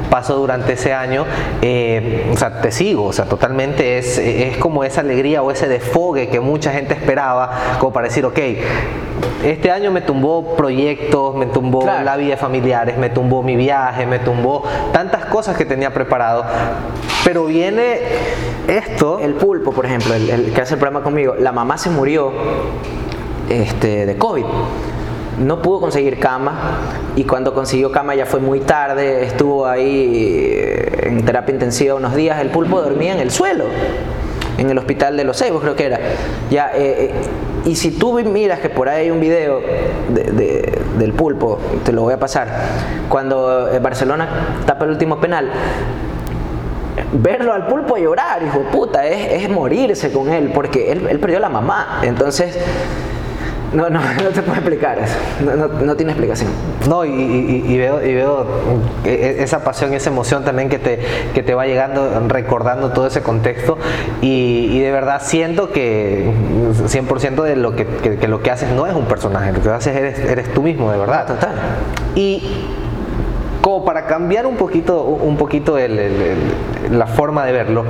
[0.09, 5.01] pasó durante ese año, o sea, te sigo, o sea, totalmente es, es como esa
[5.01, 8.39] alegría o ese desfogue que mucha gente esperaba, como para decir, ok,
[9.43, 14.19] este año me tumbó proyectos, me tumbó la vida familiares, me tumbó mi viaje, me
[14.19, 14.63] tumbó
[14.93, 16.45] tantas cosas que tenía preparado.
[17.23, 17.99] Pero viene
[18.67, 19.19] esto.
[19.19, 22.31] El pulpo, por ejemplo, el, que hace el programa conmigo, la mamá se murió
[23.49, 24.45] este, de COVID
[25.39, 26.53] no pudo conseguir cama
[27.15, 30.51] y cuando consiguió cama ya fue muy tarde, estuvo ahí
[31.03, 33.65] en terapia intensiva unos días, el pulpo dormía en el suelo,
[34.59, 35.99] en el hospital de los Ceibos creo que era.
[36.49, 37.13] Ya, eh, eh,
[37.65, 39.61] y si tú miras que por ahí hay un video
[40.97, 42.47] del pulpo, te lo voy a pasar,
[43.09, 44.27] cuando eh, Barcelona
[44.65, 45.49] tapa el último penal,
[47.13, 51.49] verlo al pulpo llorar, hijo de puta, es, morirse con él, porque él perdió la
[51.49, 52.01] mamá.
[52.03, 52.57] Entonces,
[53.73, 55.15] no, no, no te puedo explicar eso.
[55.43, 56.49] No, no, tiene explicación.
[56.87, 58.45] No, y, veo, y veo
[59.05, 60.99] e, e, esa pasión, esa emoción también que te,
[61.33, 63.77] que te va llegando recordando todo ese contexto.
[64.21, 66.31] Y, de verdad siento que
[66.85, 69.95] 100% de lo que, que, lo que haces no es un personaje, lo que haces
[69.95, 71.27] eres, eres tú mismo, de verdad.
[71.27, 71.53] Total.
[72.15, 72.43] Y
[73.61, 75.77] como para cambiar un poquito, un poquito
[76.91, 77.85] la forma de verlo,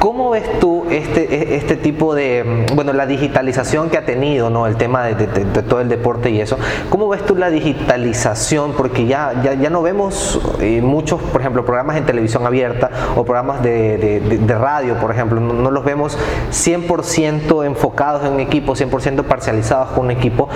[0.00, 4.66] ¿Cómo ves tú este, e, este tipo de, bueno, la digitalización que ha tenido, ¿no?
[4.66, 6.58] El tema de, todo el deporte y eso.
[6.88, 8.72] ¿Cómo ves tú la digitalización?
[8.72, 13.24] Porque ya, ya, ya no vemos eh, muchos, por ejemplo, programas en televisión abierta o
[13.24, 15.38] programas de, radio, por ejemplo.
[15.38, 16.16] No, los vemos
[16.50, 20.48] 100% enfocados en un equipo, 100% parcializados con un equipo.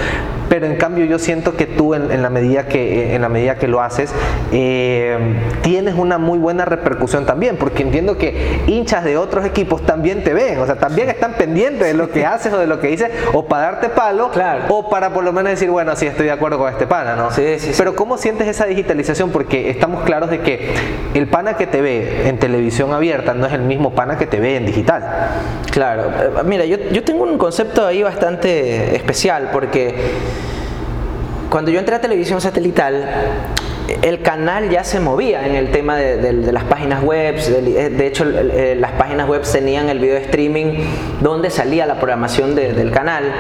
[0.49, 3.69] Pero en cambio yo siento que tú en, la, medida que, en la medida que
[3.69, 4.15] lo haces,
[4.53, 5.19] eh,
[5.61, 7.59] tienes una muy buena repercusión también.
[7.59, 11.87] Porque entiendo que hinchas de otros equipos también te ven, o sea, también están pendientes
[11.87, 14.31] de lo que haces o de lo que dices, o para darte palo,
[14.69, 17.31] o para por lo menos decir, bueno, sí, estoy de acuerdo con este pana, ¿no?
[17.31, 19.31] Sí, sí, Pero ¿cómo sientes esa digitalización?
[19.31, 20.75] Porque estamos claros de que
[21.15, 24.41] el pana que te ve en televisión abierta no es el mismo pana que te
[24.41, 25.31] ve en digital.
[25.71, 29.95] Claro, eh, mira, yo, yo tengo un concepto ahí bastante especial, porque
[31.51, 33.09] cuando yo entré a televisión satelital,
[33.89, 37.37] el canal ya se movía en el tema de, las páginas web.
[37.37, 40.85] Eh, de, hecho, eh, las páginas web tenían el video streaming
[41.21, 43.33] donde salía la programación del canal.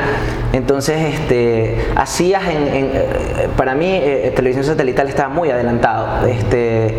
[0.53, 4.01] Entonces, este, hacías en, eh, para mí,
[4.36, 6.26] televisión satelital estaba muy adelantado.
[6.26, 6.95] Este,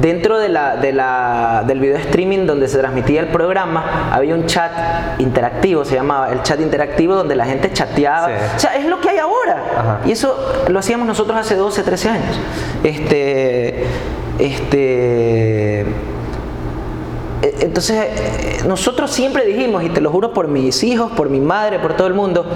[0.00, 4.46] Dentro de la, de la, del video streaming donde se transmitía el programa, había un
[4.46, 4.72] chat
[5.18, 8.28] interactivo, se llamaba el chat interactivo, donde la gente chateaba.
[8.56, 10.00] O sea, es lo que hay ahora.
[10.04, 10.36] Y eso
[10.68, 12.40] lo hacíamos nosotros hace 12, 13 años.
[12.82, 13.84] Este.
[14.40, 15.80] Este.
[15.82, 15.86] E,
[17.60, 21.94] entonces, nosotros siempre dijimos, y te lo juro por mis hijos, por mi madre, por
[21.94, 22.46] todo el mundo,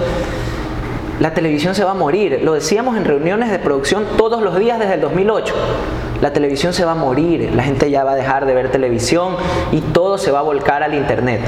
[1.21, 2.41] la televisión se va a morir.
[2.43, 5.55] Lo decíamos en reuniones de producción todos los días desde el 2008
[6.21, 9.35] la televisión se va a morir, la gente ya va a dejar de ver televisión
[9.71, 11.41] y todo se va a volcar al internet.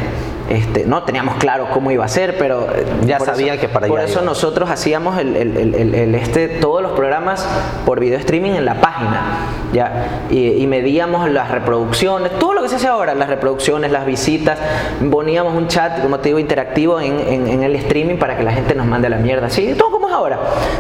[0.49, 3.93] Este, no teníamos claro cómo iba a ser, pero eh, ya sabía que para allá.
[3.93, 7.47] Por eso nosotros hacíamos el, este, todos los programas
[7.85, 9.21] por video streaming en la página,
[9.73, 14.57] ya, y, medíamos las reproducciones, todo lo que se hace ahora, las reproducciones, las visitas,
[15.09, 18.85] poníamos un chat, como te digo, interactivo en, el streaming para que la gente nos
[18.85, 20.39] mande la mierda, sí, todo como es ahora,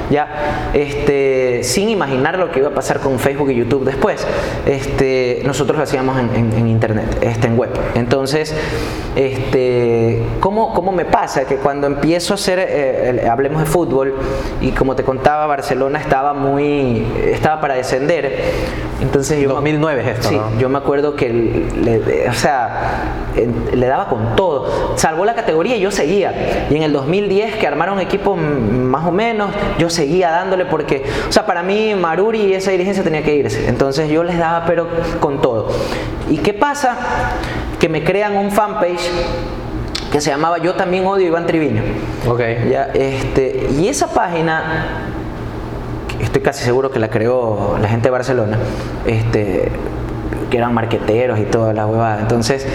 [0.09, 4.25] ya, este, sin imaginar lo que iba a pasar con Facebook y YouTube después.
[4.65, 7.71] Este, nosotros lo hacíamos en, internet, este, en web.
[7.95, 8.55] Entonces,
[9.15, 11.45] este, ¿cómo, ¿cómo, me pasa?
[11.45, 14.15] Que cuando empiezo a hacer, eh, hablemos de fútbol,
[14.61, 18.51] y como te contaba, Barcelona estaba muy, estaba para descender.
[19.01, 23.25] Entonces yo 2009 es esto, Sí, yo me acuerdo que, le, o sea,
[23.73, 24.95] le daba con todo.
[24.95, 26.67] Salvó la categoría y yo seguía.
[26.69, 31.31] Y en el 2010 que armaron equipo más o menos, yo seguía dándole porque, o
[31.31, 33.67] sea, para mí Maruri y esa dirigencia tenía que irse.
[33.67, 34.87] Entonces yo les daba pero
[35.19, 35.69] con todo.
[36.29, 36.97] ¿Y qué pasa?
[37.79, 39.09] Que me crean un fanpage
[40.11, 41.81] que se llamaba Yo también odio Iván Triviño.
[42.27, 42.41] Ok.
[42.69, 45.07] Ya, este, y esa página
[46.19, 48.57] estoy casi seguro que la creó la gente de Barcelona,
[49.05, 49.71] este,
[50.49, 52.19] que eran marqueteros y toda la huevada.
[52.19, 52.67] Entonces,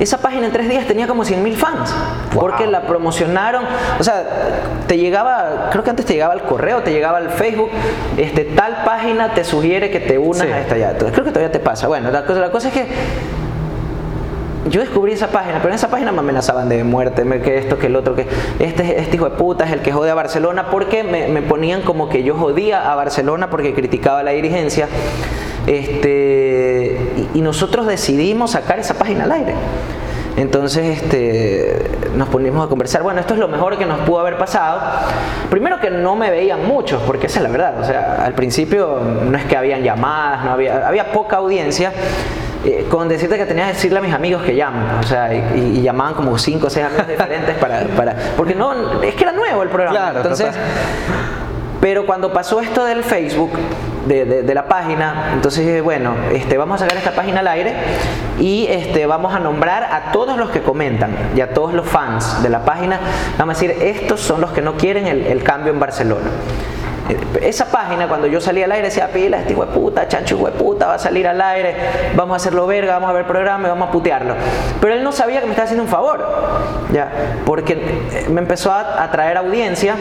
[0.00, 1.94] esa página en tres días tenía como 100 mil fans,
[2.34, 3.64] porque la promocionaron,
[3.98, 4.24] o sea,
[4.86, 7.70] te llegaba, creo que antes te llegaba al correo, te llegaba al Facebook,
[8.16, 10.90] este, tal página te sugiere que te unas a esta ya.
[10.92, 11.86] Entonces, creo que todavía te pasa.
[11.88, 12.86] Bueno, la cosa, la cosa es que
[14.70, 17.86] yo descubrí esa página, pero en esa página me amenazaban de muerte, que esto, que
[17.86, 18.26] el otro, que
[18.58, 22.08] este, este hijo de puta es el que jode a Barcelona, porque me, ponían como
[22.08, 24.88] que yo jodía a Barcelona porque criticaba la dirigencia.
[25.66, 29.54] Este, y, nosotros decidimos sacar esa página al aire.
[30.36, 33.02] Entonces este, nos ponimos a conversar.
[33.02, 34.80] Bueno, esto es lo mejor que nos pudo haber pasado.
[35.50, 37.80] Primero que no me veían muchos, porque esa es la verdad.
[37.80, 41.92] O sea, al principio no es que habían llamadas, no había, había poca audiencia.
[42.64, 45.82] Eh, con decirte que tenía que decirle a mis amigos que llamen, o sea, y,
[45.82, 49.62] llamaban como cinco o seis amigos diferentes para, para, porque no, es que era nuevo
[49.62, 49.98] el programa.
[49.98, 50.54] Claro, entonces,
[51.82, 53.50] pero cuando pasó esto del Facebook,
[54.06, 57.74] de, de, la página, entonces dije, bueno, este, vamos a sacar esta página al aire
[58.38, 62.42] y este, vamos a nombrar a todos los que comentan y a todos los fans
[62.42, 62.98] de la página,
[63.38, 66.30] vamos a decir, estos son los que no quieren el, el cambio en Barcelona.
[67.42, 70.86] Esa página, cuando yo salía al aire, decía, pila, este hijo puta, chancho hijo puta,
[70.86, 71.74] va a salir al aire,
[72.16, 74.34] vamos a hacerlo verga, vamos a ver programa y vamos a putearlo.
[74.80, 76.24] Pero él no sabía que me estaba haciendo un favor,
[76.92, 77.10] ya,
[77.44, 77.76] porque
[78.30, 79.96] me empezó a, traer audiencia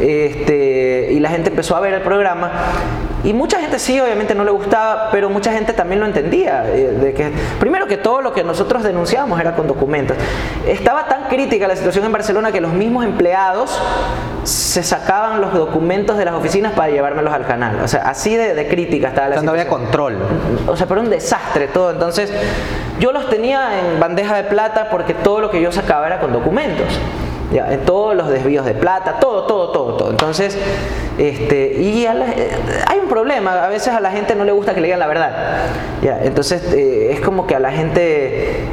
[0.00, 2.50] este, y la gente empezó a ver el programa
[3.24, 6.64] y mucha gente sí, obviamente no le gustaba, pero mucha gente también lo entendía.
[6.68, 10.14] Eh, de que, primero que todo lo que nosotros denunciábamos era con documentos.
[10.66, 13.80] Estaba tan crítica la situación en Barcelona que los mismos empleados
[14.42, 17.80] se sacaban los documentos de las oficinas para llevármelos al canal.
[17.80, 19.46] O sea, así de, crítica estaba la situación.
[19.46, 20.18] No había control.
[20.66, 21.92] O sea, pero un desastre todo.
[21.92, 22.30] Entonces,
[23.00, 26.30] yo los tenía en bandeja de plata porque todo lo que yo sacaba era con
[26.30, 26.88] documentos.
[27.52, 30.10] Ya, en todos los desvíos de plata, todo, todo, todo, todo.
[30.10, 30.58] Entonces,
[31.18, 34.86] este, y hay un problema, a veces a la gente no le gusta que le
[34.88, 35.32] digan la verdad.
[36.02, 38.64] Ya, entonces, eh, es como que a la gente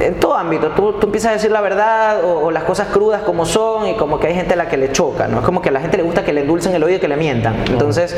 [0.00, 3.46] en todo ámbito, tú, tú, empiezas a decir la verdad o, las cosas crudas como
[3.46, 5.40] son y como que hay gente a la que le choca, ¿no?
[5.40, 7.08] Es como que a la gente le gusta que le endulcen el oído y que
[7.08, 7.56] le mientan.
[7.68, 8.16] Entonces,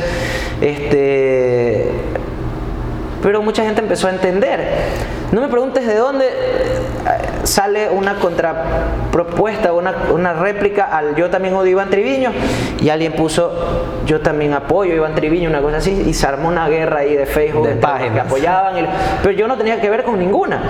[0.61, 1.91] este...
[3.23, 4.61] Pero mucha gente empezó a entender.
[5.35, 6.31] No me preguntes de dónde
[7.43, 12.31] sale una contrapropuesta, una, una réplica al yo también odio a Iván Triviño
[12.81, 13.53] y alguien puso
[14.07, 17.17] yo también apoyo a Iván Triviño, una cosa así, y se armó una guerra ahí
[17.17, 18.77] de Facebook de páginas que apoyaban,
[19.25, 20.63] pero yo no tenía que ver con ninguna.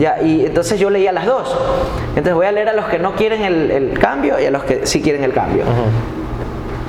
[0.00, 1.56] Ya, y entonces yo leía las dos.
[2.08, 4.88] Entonces voy a leer a los que no quieren el, cambio y a los que
[4.88, 5.62] sí quieren el cambio.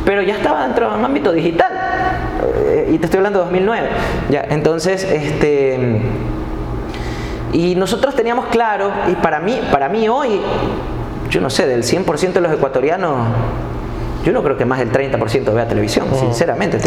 [0.06, 1.72] Pero ya estaba dentro de un ámbito digital.
[2.66, 3.88] Eh, y te estoy hablando de 2009.
[4.32, 6.02] Ya, entonces, este
[7.54, 10.40] y nosotros teníamos claro, y para mí, para mí hoy,
[11.30, 13.28] yo no sé, del 100% de los ecuatorianos,
[14.24, 16.80] yo no creo que más del 30% vea televisión, sinceramente.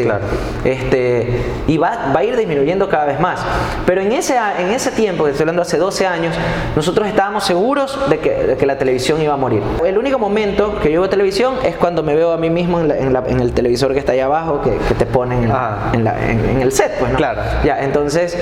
[0.65, 3.41] Este, y va, va, a ir disminuyendo cada vez más.
[3.87, 6.35] Pero en ese, en ese tiempo, que estoy hablando hace 12 años,
[6.77, 9.63] nosotros estábamos seguros de que, que, la televisión iba a morir.
[9.85, 12.91] El único momento que yo veo televisión es cuando me veo a mí mismo en,
[12.91, 15.51] en, el televisor que está ahí abajo, que, que te ponen
[15.93, 17.17] en, en, el set, pues, ¿no?
[17.17, 17.41] Claro.
[17.65, 18.39] Ya, entonces,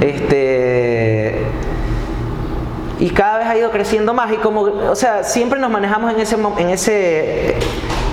[0.00, 1.43] este
[3.00, 6.20] y cada vez ha ido creciendo más y como, o sea, siempre nos manejamos en
[6.20, 7.56] ese, en ese,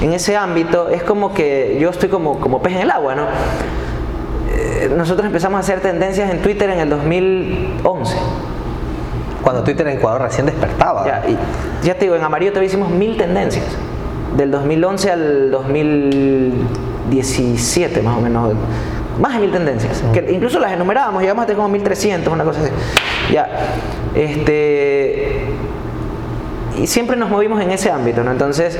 [0.02, 3.28] en ese ámbito, es como que yo estoy como, como pez en el agua, ¿no?
[4.54, 8.16] Eh, nosotros empezamos a hacer tendencias en Twitter en el 2011.
[9.44, 11.06] Cuando Twitter en Ecuador recién despertaba.
[11.06, 11.38] Ya, y,
[11.86, 13.66] ya te digo, en Amarillo te hicimos mil tendencias.
[14.36, 18.54] Del 2011 al 2017 más o menos
[19.20, 20.04] más de mil tendencias.
[20.14, 22.72] Que incluso las enumerábamos, llegamos a tener como 1300, una cosa así.
[23.32, 23.48] Ya.
[24.16, 25.46] Este.
[26.78, 28.32] Y siempre nos movimos en ese ámbito, ¿no?
[28.32, 28.80] Entonces,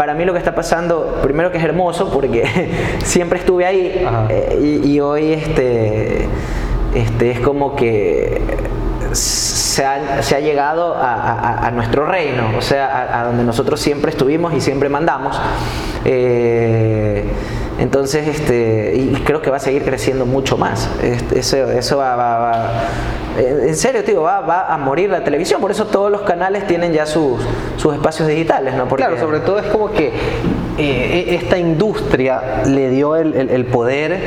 [0.00, 2.70] para mí lo que está pasando, primero que es hermoso, porque
[3.04, 6.26] siempre estuve ahí, eh, y, hoy este,
[6.94, 8.40] este, es como que
[9.12, 14.54] se ha, se ha llegado a, nuestro reino, o sea, a, donde nosotros siempre estuvimos
[14.54, 15.38] y siempre mandamos.
[16.06, 17.24] Eh,
[17.80, 20.90] entonces, este, y creo que va a seguir creciendo mucho más.
[21.34, 22.70] Eso, eso va,
[23.38, 25.62] en serio, tío, va, va, a morir la televisión.
[25.62, 27.40] Por eso todos los canales tienen ya sus,
[27.78, 28.86] sus espacios digitales, ¿no?
[28.86, 33.64] Porque, claro, sobre todo es como que eh, e, esta industria le dio el, el,
[33.64, 34.18] poder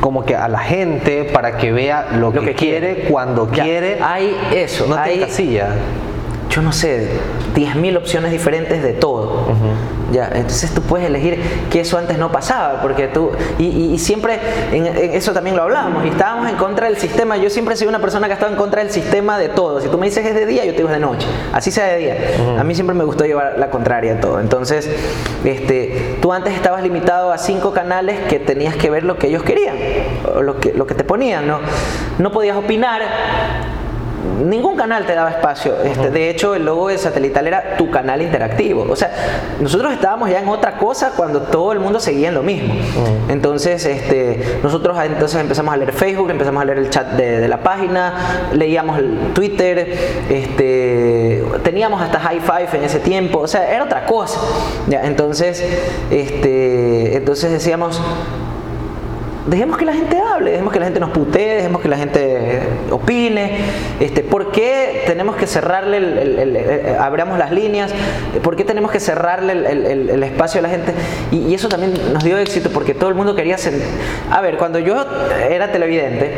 [0.00, 3.98] como que a la gente para que vea lo, que, quiere, cuando quiere.
[4.00, 5.74] Hay eso, no hay, casilla
[6.56, 7.08] yo no sé,
[7.54, 9.46] 10.000 opciones diferentes de todo.
[10.12, 11.40] Ya, entonces tú puedes elegir
[11.70, 14.38] que eso antes no pasaba, porque tú, y, siempre,
[14.72, 17.98] en, eso también lo hablábamos, y estábamos en contra del sistema, yo siempre soy una
[17.98, 20.34] persona que ha estado en contra del sistema de todo, si tú me dices es
[20.34, 22.16] de día, yo te digo es de noche, así sea de día,
[22.56, 24.88] a mí siempre me gustó llevar la contraria a todo, entonces,
[25.44, 29.42] este, tú antes estabas limitado a cinco canales que tenías que ver lo que ellos
[29.42, 29.76] querían,
[30.36, 31.58] o lo que, lo que te ponían, ¿no?
[32.18, 33.02] No podías opinar,
[34.44, 35.74] ningún canal te daba espacio.
[35.82, 38.86] Este, de hecho, el logo de satelital era tu canal interactivo.
[38.88, 39.10] O sea,
[39.60, 42.74] nosotros estábamos ya en otra cosa cuando todo el mundo seguía en lo mismo.
[43.28, 47.62] Entonces, este, nosotros entonces empezamos a leer Facebook, empezamos a leer el chat de, la
[47.62, 49.96] página, leíamos el Twitter,
[50.28, 53.40] este, teníamos hasta High Five en ese tiempo.
[53.40, 54.40] O sea, era otra cosa.
[54.88, 55.04] ¿ya?
[55.04, 55.64] Entonces,
[56.10, 58.00] este, entonces decíamos
[59.46, 62.60] dejemos que la gente hable, dejemos que la gente nos putee, dejemos que la gente
[62.90, 63.58] opine.
[64.00, 67.92] Este, ¿Por qué tenemos que cerrarle, el, eh, abramos las líneas?
[68.42, 70.92] ¿Por qué tenemos que cerrarle el, espacio a la gente?
[71.30, 73.56] Y, eso también nos dio éxito porque todo el mundo quería...
[74.30, 75.06] A ver, cuando yo
[75.48, 76.30] era televidente,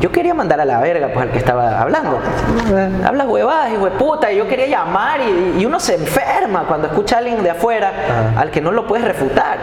[0.00, 2.20] yo quería mandar a la verga pues al que estaba hablando.
[3.04, 7.16] Habla huevadas, hijo de puta, y yo quería llamar y, uno se enferma cuando escucha
[7.16, 9.58] a alguien de afuera al que no lo puedes refutar.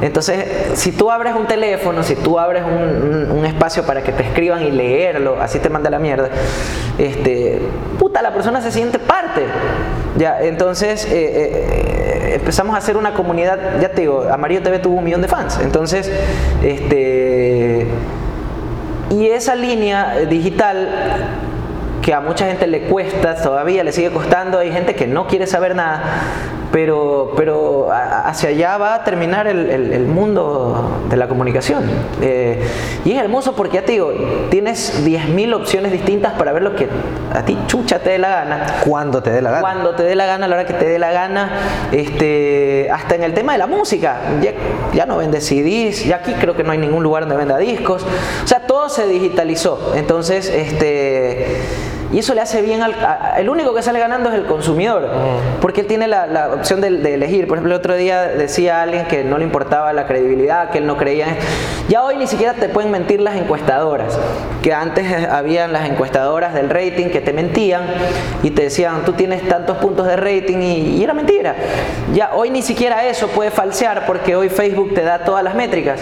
[0.00, 4.62] Entonces, si tú abres un teléfono, si tú abres un, espacio para que te escriban
[4.62, 6.28] y leerlo, así te manda la mierda,
[6.98, 7.60] este,
[7.98, 9.46] puta, la persona se siente parte.
[10.16, 14.96] Ya, entonces eh, eh, empezamos a hacer una comunidad, ya te digo, Amarillo TV tuvo
[14.96, 15.58] un millón de fans.
[15.62, 16.10] Entonces,
[16.62, 17.86] este
[19.10, 20.88] y esa línea digital
[22.02, 25.46] que a mucha gente le cuesta, todavía le sigue costando, hay gente que no quiere
[25.46, 26.02] saber nada,
[26.72, 31.84] pero, pero hacia allá va a terminar el, mundo de la comunicación.
[32.20, 32.62] Eh,
[33.04, 34.12] y es hermoso porque ya te digo,
[34.50, 36.88] tienes 10.000 opciones distintas para ver lo que
[37.32, 38.66] a ti chucha te dé la gana.
[38.86, 39.60] Cuando te dé la gana.
[39.62, 41.50] Cuando te dé la gana, a la hora que te dé la gana.
[41.92, 44.52] Este, hasta en el tema de la música, ya,
[44.92, 48.04] ya no vende CDs, ya aquí creo que no hay ningún lugar donde venda discos.
[48.44, 49.92] O sea, todo se digitalizó.
[49.96, 51.62] Entonces, este
[52.12, 52.94] y eso le hace bien al...
[53.36, 55.08] el único que sale ganando es el consumidor,
[55.60, 57.46] porque él tiene la, opción de, elegir.
[57.46, 60.86] Por ejemplo, el otro día decía alguien que no le importaba la credibilidad, que él
[60.86, 61.36] no creía en...
[61.88, 64.18] Ya hoy ni siquiera te pueden mentir las encuestadoras,
[64.62, 67.82] que antes habían las encuestadoras del rating que te mentían
[68.42, 71.54] y te decían, tú tienes tantos puntos de rating y, era mentira.
[72.12, 76.00] Ya hoy ni siquiera eso puede falsear porque hoy Facebook te da todas las métricas.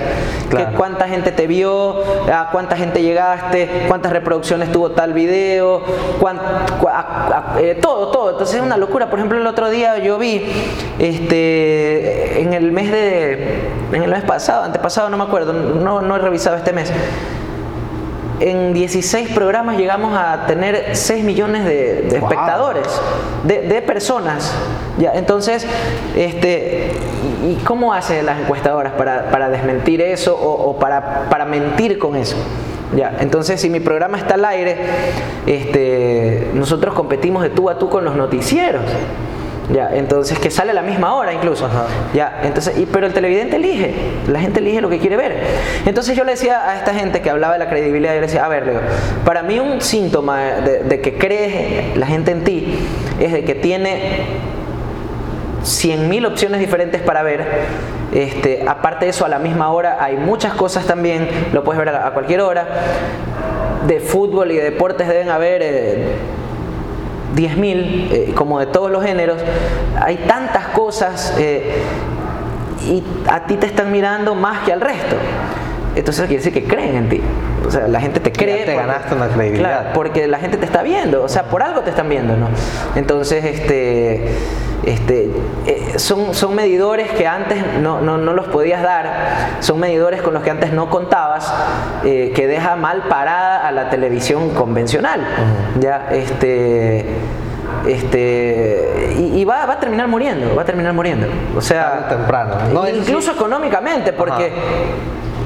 [0.51, 2.03] Que cuánta gente te vio,
[2.33, 5.85] a cuánta gente llegaste, cuántas reproducciones tuvo tal video,
[7.59, 8.31] eh, todo, todo.
[8.31, 9.09] Entonces es una locura.
[9.11, 10.45] Por ejemplo, el otro día yo vi,
[10.99, 16.17] este, en el mes de, en el mes pasado, antepasado, no me acuerdo, no, no
[16.17, 16.93] he revisado este mes.
[18.39, 22.87] En 16 programas llegamos a tener 6 millones de, espectadores,
[23.45, 24.53] de, personas.
[24.99, 25.67] Ya, entonces,
[26.15, 26.93] este,
[27.47, 32.37] ¿y cómo hacen las encuestadoras para, desmentir eso o, o para, para mentir con eso?
[32.95, 34.77] Ya, entonces si mi programa está al aire,
[35.47, 38.83] este, nosotros competimos de tú a tú con los noticieros.
[39.73, 41.69] Ya, entonces que sale a la misma hora incluso.
[42.15, 43.95] Ya, entonces, y, pero el televidente elige,
[44.29, 45.41] la gente elige lo que quiere ver.
[45.85, 48.45] Entonces yo le decía a esta gente que hablaba de la credibilidad, yo le decía,
[48.45, 48.81] a ver, Leo,
[49.25, 52.79] para mí un síntoma de, de que cree la gente en ti
[53.19, 54.27] es de que tiene
[55.67, 57.45] 100.000 opciones diferentes para ver.
[58.15, 61.89] Este, aparte de eso, a la misma hora hay muchas cosas también, lo puedes ver
[61.95, 62.67] a, cualquier hora.
[63.87, 65.63] De fútbol y de deportes deben haber
[67.35, 69.39] 10.000, eh, eh, como de todos los géneros.
[70.01, 71.83] Hay tantas cosas eh,
[72.89, 75.17] y a ti te están mirando más que al resto.
[75.97, 77.21] Entonces quiere decir que creen en ti.
[77.67, 78.65] O sea, la gente te cree.
[78.65, 79.93] te ganaste una credibilidad.
[79.93, 81.23] porque la gente te está viendo.
[81.23, 82.49] O sea, por algo te están viendo, ¿no?
[82.95, 84.37] Entonces, este
[84.87, 85.33] este,
[85.67, 90.33] eh, son, son medidores que antes no, no, no, los podías dar, son medidores con
[90.33, 91.53] los que antes no contabas,
[92.05, 95.27] eh, que deja mal parada a la televisión convencional.
[95.81, 97.05] Ya, este,
[97.85, 101.27] este, y, va, va, a terminar muriendo, va a terminar muriendo.
[101.57, 102.55] O sea, temprano.
[102.89, 104.53] incluso económicamente, porque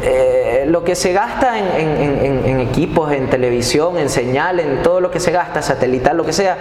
[0.02, 5.20] eh, lo que se gasta en, equipos, en televisión, en señal, en todo lo que
[5.20, 6.56] se gasta, satelital, lo que sea,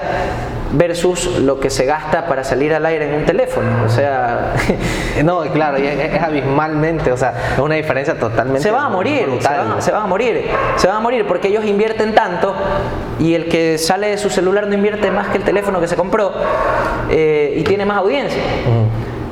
[0.72, 3.68] versus lo que se gasta para salir al aire en un teléfono.
[3.86, 4.54] O sea.
[5.24, 8.62] no, claro, es, abismalmente, o sea, es una diferencia totalmente.
[8.62, 11.48] Se van a morir, se van, se van, a morir, se van a morir porque
[11.48, 12.54] ellos invierten tanto
[13.20, 15.96] y el que sale de su celular no invierte más que el teléfono que se
[15.96, 16.34] compró
[17.10, 18.42] eh, y tiene más audiencia.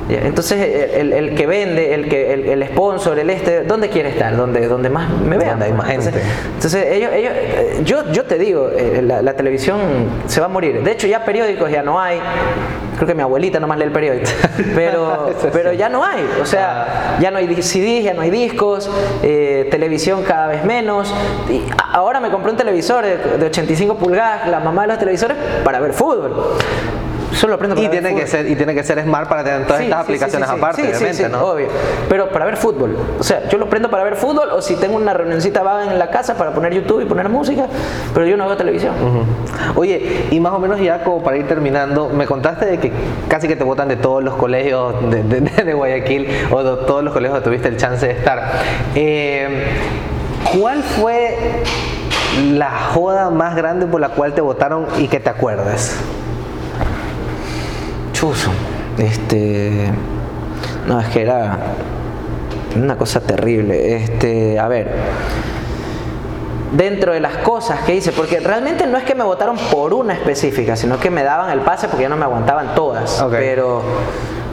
[0.08, 4.36] Entonces el, que vende, el que el, sponsor, el este, ¿dónde quiere estar?
[4.36, 5.62] Donde, donde más me vean.
[5.62, 6.12] hay más gente.
[6.54, 7.32] Entonces, ellos, ellos,
[7.84, 9.80] yo, yo te digo, eh, la, televisión
[10.26, 10.82] se va a morir.
[10.82, 12.20] De hecho, ya periódicos ya no hay.
[12.96, 14.28] Creo que mi abuelita nomás lee el periódico.
[14.74, 16.26] Pero, pero ya no hay.
[16.40, 17.18] O sea, ah.
[17.20, 18.90] ya no hay CDs, ya no hay discos,
[19.22, 21.14] eh, televisión cada vez menos.
[21.48, 25.80] Y ahora me compré un televisor de 85 pulgadas, la mamá de los televisores, para
[25.80, 26.58] ver fútbol
[27.32, 30.00] solo aprendo y tiene que ser y tiene que ser smart para tener todas estas
[30.00, 31.44] aplicaciones aparte obviamente ¿no?
[31.44, 31.68] obvio.
[32.08, 34.96] Pero para ver fútbol o sea yo lo prendo para ver fútbol o si tengo
[34.96, 37.66] una reunioncita vaga en la casa para poner YouTube y poner música
[38.14, 38.94] pero yo no veo televisión.
[39.76, 42.92] Oye y más o menos ya como para ir terminando me contaste de que
[43.28, 47.34] casi que te votan de todos los colegios de, Guayaquil o de todos los colegios
[47.34, 48.52] donde tuviste el chance de estar.
[48.94, 49.66] Eh,
[50.58, 51.36] ¿cuál fue
[52.54, 55.96] la joda más grande por la cual te votaron y que te acuerdes?
[58.98, 59.92] Este.
[60.88, 61.56] No, es que era
[62.74, 63.94] una cosa terrible.
[63.94, 64.92] Este, a ver.
[66.72, 70.14] Dentro de las cosas que hice, porque realmente no es que me votaron por una
[70.14, 73.24] específica, sino que me daban el pase porque ya no me aguantaban todas.
[73.30, 73.82] Pero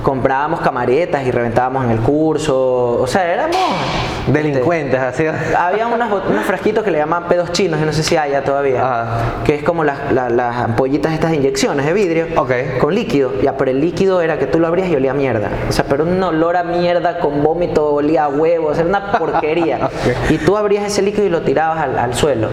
[0.04, 3.02] comprábamos camaretas y reventábamos en el curso.
[3.02, 3.58] O sea, éramos.
[4.28, 5.26] Delincuentes, así.
[5.26, 9.42] Había unos, frasquitos que le llamaban pedos chinos, y no sé si haya todavía.
[9.44, 10.00] Que es como las,
[10.40, 12.28] ampollitas, estas inyecciones de vidrio.
[12.80, 13.42] Con líquido.
[13.42, 15.50] Ya, pero el líquido era que tú lo abrías y olía a mierda.
[15.70, 19.90] O sea, pero un olor a mierda con vómito, olía a huevos, era una porquería.
[20.30, 22.50] Y tú abrías ese líquido y lo tirabas al, al suelo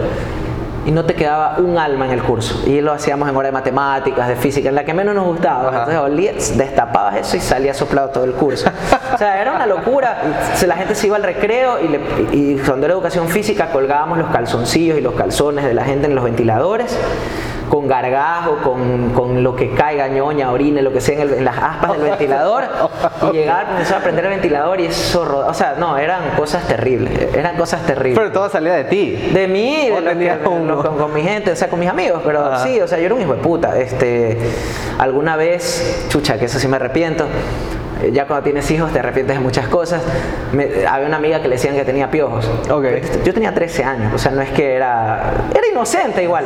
[0.85, 2.63] y no te quedaba un alma en el curso.
[2.67, 5.69] Y lo hacíamos en hora de matemáticas, de física, en la que menos nos gustaba.
[5.69, 8.69] Entonces olías, destapabas eso y salía soplado todo el curso.
[9.13, 10.17] o sea, era una locura.
[10.65, 11.99] La gente se iba al recreo y, le,
[12.31, 16.15] y cuando era educación física colgábamos los calzoncillos y los calzones de la gente en
[16.15, 16.97] los ventiladores
[17.73, 21.93] con gargajo, con, con, lo que caiga, ñoña, orine, lo que sea en, las aspas
[21.93, 22.65] del ventilador.
[23.31, 26.67] Y llegaba el profesor a prender el ventilador y eso, o sea, no, eran cosas
[26.67, 28.19] terribles, eran cosas terribles.
[28.19, 29.31] Pero todo salía de ti.
[29.33, 32.99] De mí, de con, mi gente, o sea, con mis amigos, pero sí, o sea,
[32.99, 33.79] yo era un hijo de puta.
[33.79, 34.37] Este,
[34.99, 37.25] alguna vez, chucha, que eso sí me arrepiento,
[38.11, 40.01] ya cuando tienes hijos te arrepientes de muchas cosas.
[40.51, 42.49] había una amiga que le decían que tenía piojos.
[42.69, 43.01] Okay.
[43.23, 45.33] Yo tenía 13 años, o sea, no es que era...
[45.53, 46.45] Era inocente igual,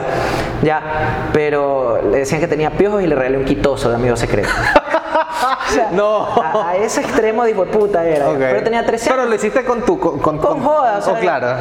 [0.63, 1.29] ya.
[1.33, 4.49] Pero le decían que tenía piojos y le regalé un quitoso de amigo secreto.
[5.91, 6.27] no.
[6.41, 8.27] A, ese extremo de puta era.
[8.37, 9.17] Pero tenía 13 años.
[9.17, 9.99] Pero lo hiciste con tu.
[9.99, 11.55] Con, con, con joda, o sea, oh, claro.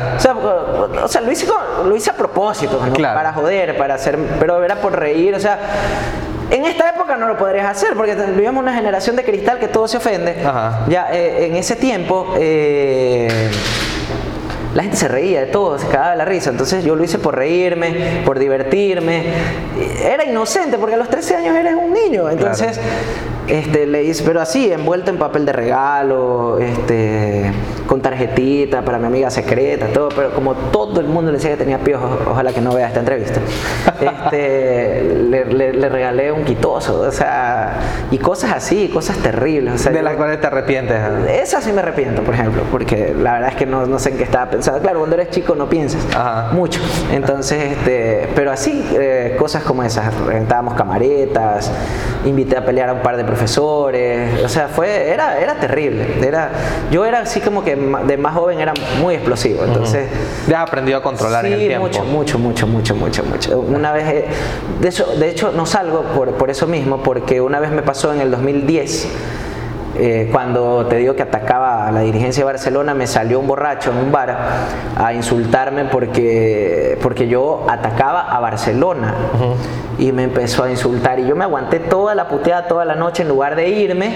[1.05, 1.47] O sea, lo, hice
[1.85, 4.19] lo hice a propósito, para joder, para hacer.
[4.39, 5.59] Pero era por reír, o sea.
[6.49, 9.87] En esta época no lo podrías hacer porque vivimos una generación de cristal que todo
[9.87, 10.37] se ofende.
[10.89, 13.49] Ya eh, en ese tiempo eh,
[14.77, 16.51] la gente se reía de todo, se cagaba de la risa.
[16.51, 19.23] Entonces yo lo hice por reírme, por divertirme.
[20.05, 22.29] Era inocente porque a los 13 años eres un niño.
[22.29, 22.79] Entonces
[23.49, 27.53] este, le hice, pero así, envuelto en papel de regalo, este,
[27.87, 31.57] con tarjetita para mi amiga secreta, todo, pero como todo el mundo le decía que
[31.57, 33.41] tenía piojos, ojalá que no vea esta entrevista,
[34.01, 37.79] este, le, regalé un quitoso, o sea,
[38.11, 39.85] y cosas así, cosas terribles.
[39.85, 40.97] de las cuales te arrepientes.
[41.29, 44.17] Esa sí me arrepiento, por ejemplo, porque la verdad es que no, no sé en
[44.17, 44.66] qué estaba pensando.
[44.81, 46.03] Claro, cuando eres chico no piensas
[46.53, 46.81] mucho.
[47.13, 51.71] Entonces, este, pero así, eh, cosas como esas, reventábamos camaretas,
[52.25, 56.27] invité a pelear a un par de profesores, o sea, fue, era, era terrible.
[56.27, 56.51] Era,
[56.91, 60.09] yo era así como que de más joven era muy explosivo, entonces...
[60.49, 61.87] Ya has aprendido a controlar en el tiempo.
[61.87, 63.61] mucho, mucho, mucho, mucho, mucho, mucho.
[63.61, 64.25] Una vez, eh,
[64.81, 68.13] de hecho, de hecho no salgo por, por eso mismo, porque una vez me pasó
[68.13, 69.09] en el 2010,
[69.99, 73.91] eh, cuando te digo que atacaba a la dirigencia de Barcelona, me salió un borracho
[73.91, 74.37] en un bar
[74.97, 79.15] a insultarme porque, porque yo atacaba a Barcelona.
[79.99, 81.19] Y me empezó a insultar.
[81.19, 84.13] Y yo me aguanté toda la puteada toda la noche en lugar de irme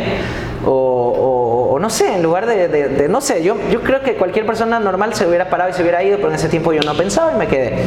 [0.66, 5.14] o, no sé, en lugar de, no sé, yo, yo creo que cualquier persona normal
[5.14, 7.36] se hubiera parado y se hubiera ido, pero en ese tiempo yo no pensaba y
[7.36, 7.82] me quedé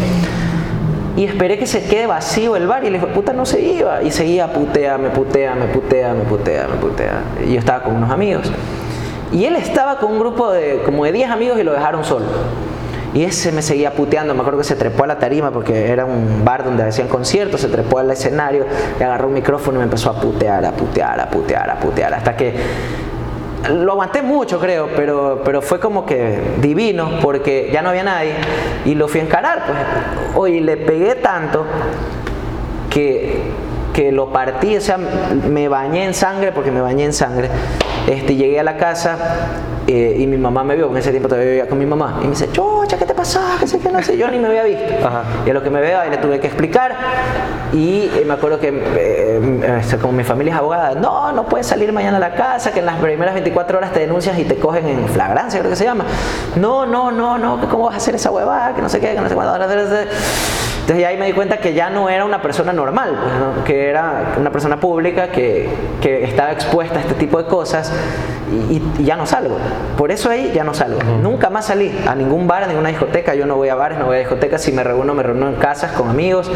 [1.15, 4.01] y esperé que se quede vacío el bar y le dije, puta, no se iba.
[4.01, 7.21] Y seguía putea, me putea, me putea, me putea, me putea.
[7.45, 8.51] Y yo estaba con unos amigos.
[9.31, 12.25] Y él estaba con un grupo de como de 10 amigos y lo dejaron solo.
[13.13, 16.03] Y ese me seguía puteando, me acuerdo que se trepó a la tarima porque era
[16.03, 18.65] un bar donde hacían conciertos, se trepó al escenario,
[18.97, 22.13] le agarró un micrófono y me empezó a putear, a putear, a putear, a putear,
[22.15, 22.55] hasta que
[23.69, 28.33] lo aguanté mucho, creo, pero, pero fue como que divino porque ya no había nadie
[28.85, 29.63] y lo fui a encarar.
[29.65, 30.35] Pues.
[30.35, 31.65] Oye, le pegué tanto
[32.89, 33.41] que,
[33.93, 37.49] que lo partí, o sea, me bañé en sangre porque me bañé en sangre.
[38.07, 39.17] Este, llegué a la casa
[39.87, 42.23] eh, y mi mamá me vio, en ese tiempo todavía vivía con mi mamá, y
[42.23, 43.39] me dice, chocha, ¿qué te pasó?
[43.59, 44.93] Que sé que no sé, yo ni me había visto.
[45.45, 46.95] Y a lo que me veo ahí le tuve que explicar
[47.71, 51.67] y eh, me acuerdo que eh, este, como mi familia es abogada, no, no puedes
[51.67, 54.55] salir mañana a la casa, que en las primeras 24 horas te denuncias y te
[54.55, 56.05] cogen en flagrancia, creo que se llama.
[56.55, 58.73] No, no, no, no, ¿cómo vas a hacer esa huevada?
[58.75, 59.53] Que no sé qué, que no sé cuándo.
[60.83, 63.17] Entonces ahí me di cuenta que ya no era una persona normal,
[63.53, 65.69] pues, que era una persona pública que,
[66.01, 67.93] que, estaba expuesta a este tipo de cosas
[68.69, 69.57] y, ya no salgo.
[69.97, 70.99] Por eso ahí ya no salgo.
[71.21, 73.33] Nunca más salí a ningún bar, a ninguna discoteca.
[73.33, 74.61] Yo no voy a bares, no voy a discotecas.
[74.61, 76.51] Si me reúno, me reúno en casas con amigos,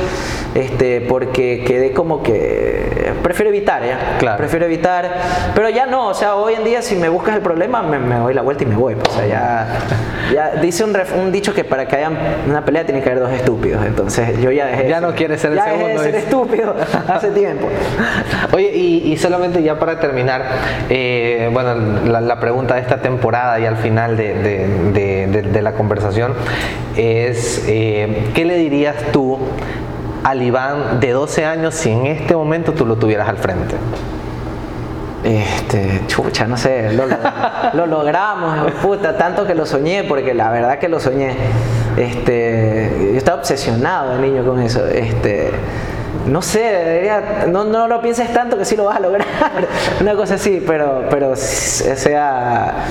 [0.55, 4.17] este, porque quedé como que prefiero evitar, ¿ya?
[4.19, 4.37] Claro.
[4.37, 5.09] Prefiero evitar.
[5.55, 8.33] Pero ya no, o sea, hoy en día si me buscas el problema, me, doy
[8.33, 8.95] la vuelta y me voy.
[8.95, 9.67] Pues, o sea, ya,
[10.33, 12.11] ya dice un, un dicho que para que haya
[12.45, 13.85] una pelea tiene que haber dos estúpidos.
[13.85, 14.89] Entonces yo ya dejé.
[14.89, 15.87] Ya no quiere ser el segundo.
[15.87, 16.75] Dejé de ser estúpido
[17.07, 17.67] hace tiempo.
[18.51, 20.43] Oye, y, solamente ya para terminar,
[20.89, 21.75] eh, bueno,
[22.05, 26.33] la, pregunta de esta temporada y al final de, la conversación
[26.95, 29.39] es: eh, ¿qué le dirías tú
[30.23, 33.75] al Iván de 12 años si en este momento tú lo tuvieras al frente?
[35.27, 37.05] Este, chucha, no sé, lo,
[37.73, 41.35] lo logramos, puta, tanto que lo soñé, porque la verdad que lo soñé.
[41.97, 44.87] Este, yo estaba obsesionado de niño con eso.
[44.87, 45.51] Este,
[46.27, 47.11] no sé,
[47.49, 49.27] no, no lo pienses tanto que sí lo vas a lograr.
[50.01, 52.85] Una cosa así, pero, pero sea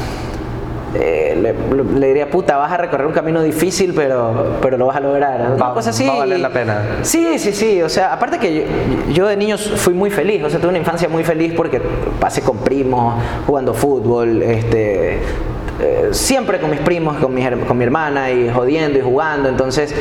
[0.94, 1.54] eh,
[1.98, 5.52] le, diría, puta, vas a recorrer un camino difícil, pero, pero lo vas a lograr.
[5.54, 6.06] Una cosa así.
[6.06, 6.82] Va a valer la pena.
[7.02, 7.82] Sí, sí, sí.
[7.82, 8.66] O sea, aparte que
[9.12, 10.42] yo, de niños fui muy feliz.
[10.44, 11.80] O sea, tuve una infancia muy feliz porque
[12.20, 15.20] pasé con primos, jugando fútbol, este
[15.78, 19.48] eh, siempre con mis primos, con mi, con mi hermana y jodiendo y jugando.
[19.48, 19.94] Entonces,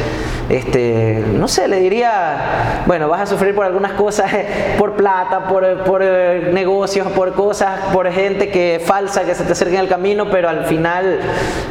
[0.49, 4.31] este, no sé, le diría, bueno, vas a sufrir por algunas cosas,
[4.77, 9.51] por plata, por, por eh, negocios, por cosas, por gente que falsa que se te
[9.51, 11.19] acerca en el camino, pero al final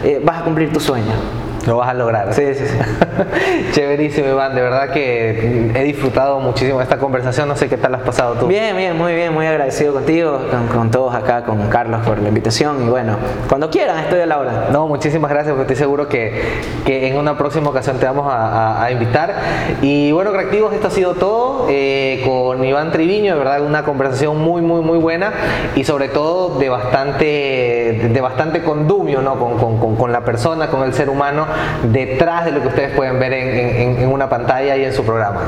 [0.02, 1.43] eh, vas a cumplir tu sueño.
[1.66, 2.34] Lo vas a lograr.
[2.34, 2.78] Sí, sí, sí.
[3.72, 4.54] Chéverísimo, Iván.
[4.54, 7.48] De verdad que he disfrutado muchísimo esta conversación.
[7.48, 8.46] No sé qué tal has pasado tú.
[8.46, 9.32] Bien, bien, muy bien.
[9.32, 10.40] Muy agradecido contigo,
[10.72, 12.86] con, todos acá, con Carlos por la invitación.
[12.86, 13.16] Y bueno,
[13.48, 14.68] cuando quieran, estoy a la hora.
[14.72, 15.54] No, muchísimas gracias.
[15.54, 16.42] Porque estoy seguro que,
[16.84, 19.34] que en una próxima ocasión te vamos a, invitar.
[19.80, 23.32] Y bueno, reactivos, esto ha sido todo eh, con Iván Triviño.
[23.32, 25.32] De verdad, una conversación muy, muy, muy buena.
[25.74, 29.38] Y sobre todo de bastante, de bastante condumio, ¿no?
[29.38, 31.46] Con, con, con la persona, con el ser humano
[31.85, 35.40] detrás de lo que ustedes pueden ver en, una pantalla y en su programa.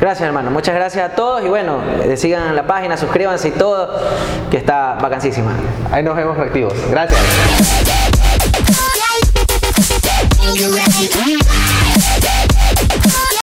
[0.00, 3.98] Gracias hermano, muchas gracias a todos y bueno, eh, sigan la página, suscríbanse y todo,
[4.50, 5.52] que está vacancísima.
[5.90, 6.74] Ahí nos vemos reactivos.
[6.90, 7.20] Gracias.